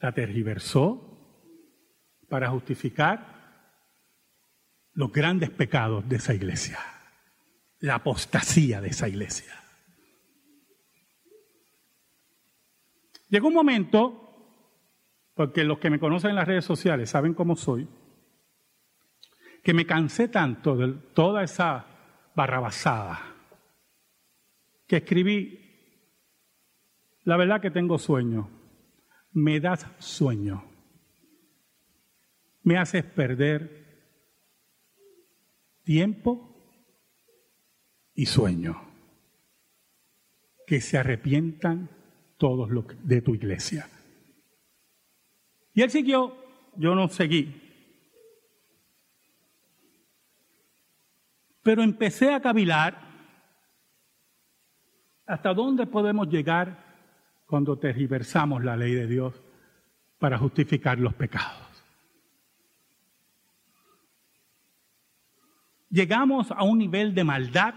la 0.00 0.12
tergiversó 0.12 1.08
para 2.28 2.50
justificar 2.50 3.32
los 4.94 5.12
grandes 5.12 5.50
pecados 5.50 6.08
de 6.08 6.16
esa 6.16 6.34
iglesia, 6.34 6.78
la 7.78 7.96
apostasía 7.96 8.80
de 8.80 8.88
esa 8.88 9.08
iglesia. 9.08 9.54
Llegó 13.28 13.48
un 13.48 13.54
momento, 13.54 14.31
porque 15.34 15.64
los 15.64 15.78
que 15.78 15.90
me 15.90 15.98
conocen 15.98 16.30
en 16.30 16.36
las 16.36 16.48
redes 16.48 16.64
sociales 16.64 17.10
saben 17.10 17.34
cómo 17.34 17.56
soy, 17.56 17.88
que 19.62 19.74
me 19.74 19.86
cansé 19.86 20.28
tanto 20.28 20.76
de 20.76 20.92
toda 21.14 21.42
esa 21.42 21.86
barrabasada 22.34 23.32
que 24.86 24.96
escribí, 24.98 25.58
la 27.24 27.36
verdad 27.36 27.60
que 27.60 27.70
tengo 27.70 27.98
sueño, 27.98 28.50
me 29.32 29.60
das 29.60 29.86
sueño, 29.98 30.64
me 32.62 32.76
haces 32.76 33.04
perder 33.04 33.82
tiempo 35.82 36.52
y 38.14 38.26
sueño. 38.26 38.80
Que 40.66 40.80
se 40.80 40.96
arrepientan 40.96 41.90
todos 42.38 42.70
los 42.70 42.86
de 43.02 43.20
tu 43.20 43.34
iglesia. 43.34 43.88
Y 45.74 45.82
él 45.82 45.90
siguió, 45.90 46.36
yo 46.76 46.94
no 46.94 47.08
seguí. 47.08 47.58
Pero 51.62 51.82
empecé 51.82 52.34
a 52.34 52.40
cavilar 52.40 53.00
hasta 55.26 55.54
dónde 55.54 55.86
podemos 55.86 56.28
llegar 56.28 56.78
cuando 57.46 57.78
tergiversamos 57.78 58.64
la 58.64 58.76
ley 58.76 58.92
de 58.92 59.06
Dios 59.06 59.40
para 60.18 60.38
justificar 60.38 60.98
los 60.98 61.14
pecados. 61.14 61.72
llegamos 65.92 66.50
a 66.50 66.64
un 66.64 66.78
nivel 66.78 67.14
de 67.14 67.22
maldad 67.22 67.74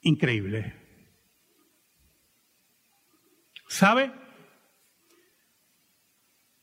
increíble. 0.00 0.74
¿Sabe? 3.66 4.12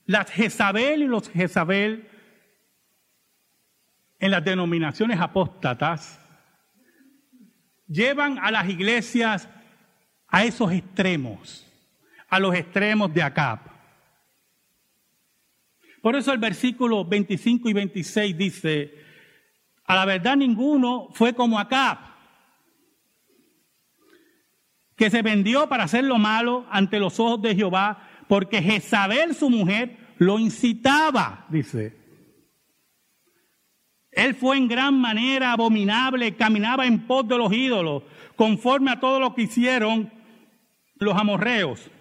Las 0.05 0.31
Jezabel 0.31 1.03
y 1.03 1.07
los 1.07 1.29
Jezabel 1.29 2.07
en 4.19 4.31
las 4.31 4.43
denominaciones 4.43 5.19
apóstatas 5.19 6.19
llevan 7.87 8.39
a 8.39 8.51
las 8.51 8.69
iglesias 8.69 9.49
a 10.27 10.43
esos 10.43 10.71
extremos, 10.71 11.65
a 12.29 12.39
los 12.39 12.53
extremos 12.55 13.13
de 13.13 13.23
Acab. 13.23 13.59
Por 16.01 16.15
eso 16.15 16.31
el 16.31 16.37
versículo 16.37 17.03
25 17.03 17.69
y 17.69 17.73
26 17.73 18.37
dice, 18.37 18.93
a 19.85 19.95
la 19.95 20.05
verdad 20.05 20.35
ninguno 20.35 21.09
fue 21.13 21.33
como 21.33 21.59
Acab, 21.59 21.97
que 24.95 25.09
se 25.09 25.21
vendió 25.21 25.67
para 25.67 25.83
hacer 25.83 26.03
lo 26.03 26.17
malo 26.17 26.65
ante 26.69 26.99
los 26.99 27.19
ojos 27.19 27.41
de 27.41 27.55
Jehová, 27.55 28.07
porque 28.27 28.61
Jezabel, 28.61 29.35
su 29.35 29.49
mujer, 29.49 29.97
lo 30.17 30.39
incitaba, 30.39 31.45
dice. 31.49 31.95
Él 34.11 34.33
fue 34.33 34.57
en 34.57 34.67
gran 34.67 34.99
manera 34.99 35.51
abominable, 35.51 36.35
caminaba 36.35 36.85
en 36.85 37.05
pos 37.05 37.27
de 37.27 37.37
los 37.37 37.51
ídolos, 37.51 38.03
conforme 38.35 38.91
a 38.91 38.99
todo 38.99 39.19
lo 39.19 39.35
que 39.35 39.43
hicieron 39.43 40.11
los 40.95 41.15
amorreos, 41.17 41.91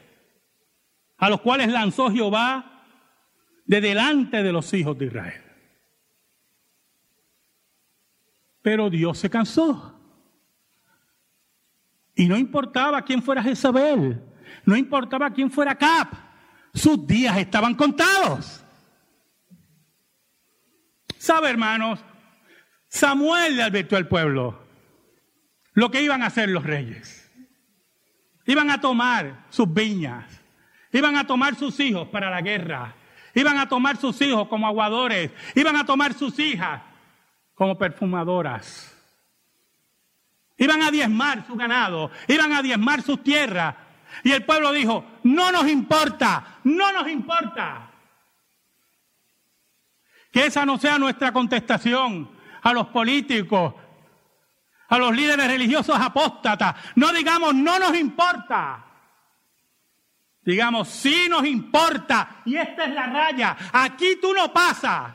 a 1.16 1.28
los 1.28 1.40
cuales 1.40 1.68
lanzó 1.68 2.10
Jehová 2.10 2.82
de 3.66 3.80
delante 3.80 4.42
de 4.42 4.52
los 4.52 4.72
hijos 4.74 4.96
de 4.98 5.06
Israel. 5.06 5.42
Pero 8.62 8.88
Dios 8.90 9.18
se 9.18 9.28
cansó. 9.28 9.94
Y 12.14 12.26
no 12.26 12.38
importaba 12.38 13.02
quién 13.02 13.22
fuera 13.22 13.42
Jezabel, 13.42 14.22
no 14.66 14.76
importaba 14.76 15.30
quién 15.30 15.50
fuera 15.50 15.74
Cap, 15.74 16.12
sus 16.72 17.06
días 17.06 17.36
estaban 17.38 17.74
contados. 17.74 18.64
¿Sabe, 21.18 21.50
hermanos? 21.50 22.00
Samuel 22.88 23.56
le 23.56 23.62
advirtió 23.62 23.98
al 23.98 24.08
pueblo 24.08 24.62
lo 25.72 25.90
que 25.90 26.02
iban 26.02 26.22
a 26.22 26.26
hacer 26.26 26.48
los 26.48 26.64
reyes. 26.64 27.30
Iban 28.46 28.70
a 28.70 28.80
tomar 28.80 29.46
sus 29.48 29.72
viñas, 29.72 30.26
iban 30.92 31.16
a 31.16 31.26
tomar 31.26 31.56
sus 31.56 31.80
hijos 31.80 32.08
para 32.08 32.30
la 32.30 32.42
guerra, 32.42 32.94
iban 33.34 33.58
a 33.58 33.68
tomar 33.68 33.96
sus 33.96 34.20
hijos 34.20 34.48
como 34.48 34.66
aguadores, 34.66 35.30
iban 35.54 35.76
a 35.76 35.86
tomar 35.86 36.12
sus 36.14 36.38
hijas 36.38 36.82
como 37.54 37.78
perfumadoras. 37.78 38.90
Iban 40.56 40.82
a 40.82 40.90
diezmar 40.90 41.46
su 41.46 41.56
ganado, 41.56 42.10
iban 42.28 42.52
a 42.52 42.62
diezmar 42.62 43.02
sus 43.02 43.22
tierras. 43.22 43.74
Y 44.22 44.32
el 44.32 44.44
pueblo 44.44 44.72
dijo, 44.72 45.04
no 45.24 45.50
nos 45.50 45.68
importa, 45.68 46.58
no 46.64 46.92
nos 46.92 47.08
importa. 47.08 47.90
Que 50.30 50.46
esa 50.46 50.64
no 50.64 50.78
sea 50.78 50.98
nuestra 50.98 51.32
contestación 51.32 52.30
a 52.62 52.72
los 52.72 52.88
políticos, 52.88 53.74
a 54.88 54.98
los 54.98 55.14
líderes 55.14 55.46
religiosos 55.46 55.96
apóstatas. 55.98 56.74
No 56.96 57.12
digamos, 57.12 57.54
no 57.54 57.78
nos 57.78 57.96
importa. 57.96 58.84
Digamos, 60.42 60.88
sí 60.88 61.26
nos 61.28 61.44
importa. 61.46 62.42
Y 62.44 62.56
esta 62.56 62.84
es 62.84 62.94
la 62.94 63.06
raya. 63.06 63.56
Aquí 63.72 64.18
tú 64.20 64.32
no 64.34 64.52
pasas. 64.52 65.14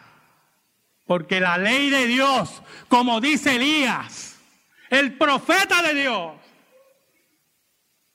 Porque 1.06 1.40
la 1.40 1.58
ley 1.58 1.90
de 1.90 2.06
Dios, 2.06 2.62
como 2.88 3.20
dice 3.20 3.56
Elías, 3.56 4.40
el 4.90 5.18
profeta 5.18 5.82
de 5.82 5.94
Dios, 5.96 6.34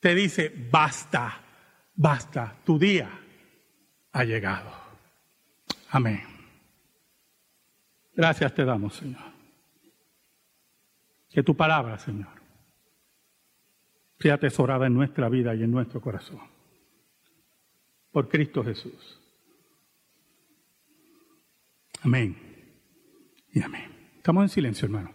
te 0.05 0.15
dice, 0.15 0.53
basta, 0.71 1.41
basta, 1.95 2.59
tu 2.63 2.79
día 2.79 3.09
ha 4.13 4.23
llegado. 4.23 4.71
Amén. 5.93 6.23
Gracias 8.13 8.55
te 8.55 8.67
damos, 8.67 8.97
Señor. 8.97 9.33
Que 11.31 11.43
tu 11.43 11.57
palabra, 11.57 11.99
Señor, 11.99 12.29
sea 14.19 14.35
atesorada 14.35 14.89
en 14.89 14.93
nuestra 14.93 15.31
vida 15.31 15.55
y 15.55 15.63
en 15.63 15.71
nuestro 15.71 16.03
corazón. 16.03 16.43
Por 18.13 18.29
Cristo 18.29 18.63
Jesús. 18.63 19.23
Amén 22.03 22.37
y 23.53 23.63
amén. 23.63 23.91
Estamos 24.19 24.43
en 24.43 24.49
silencio, 24.51 24.85
hermano. 24.85 25.14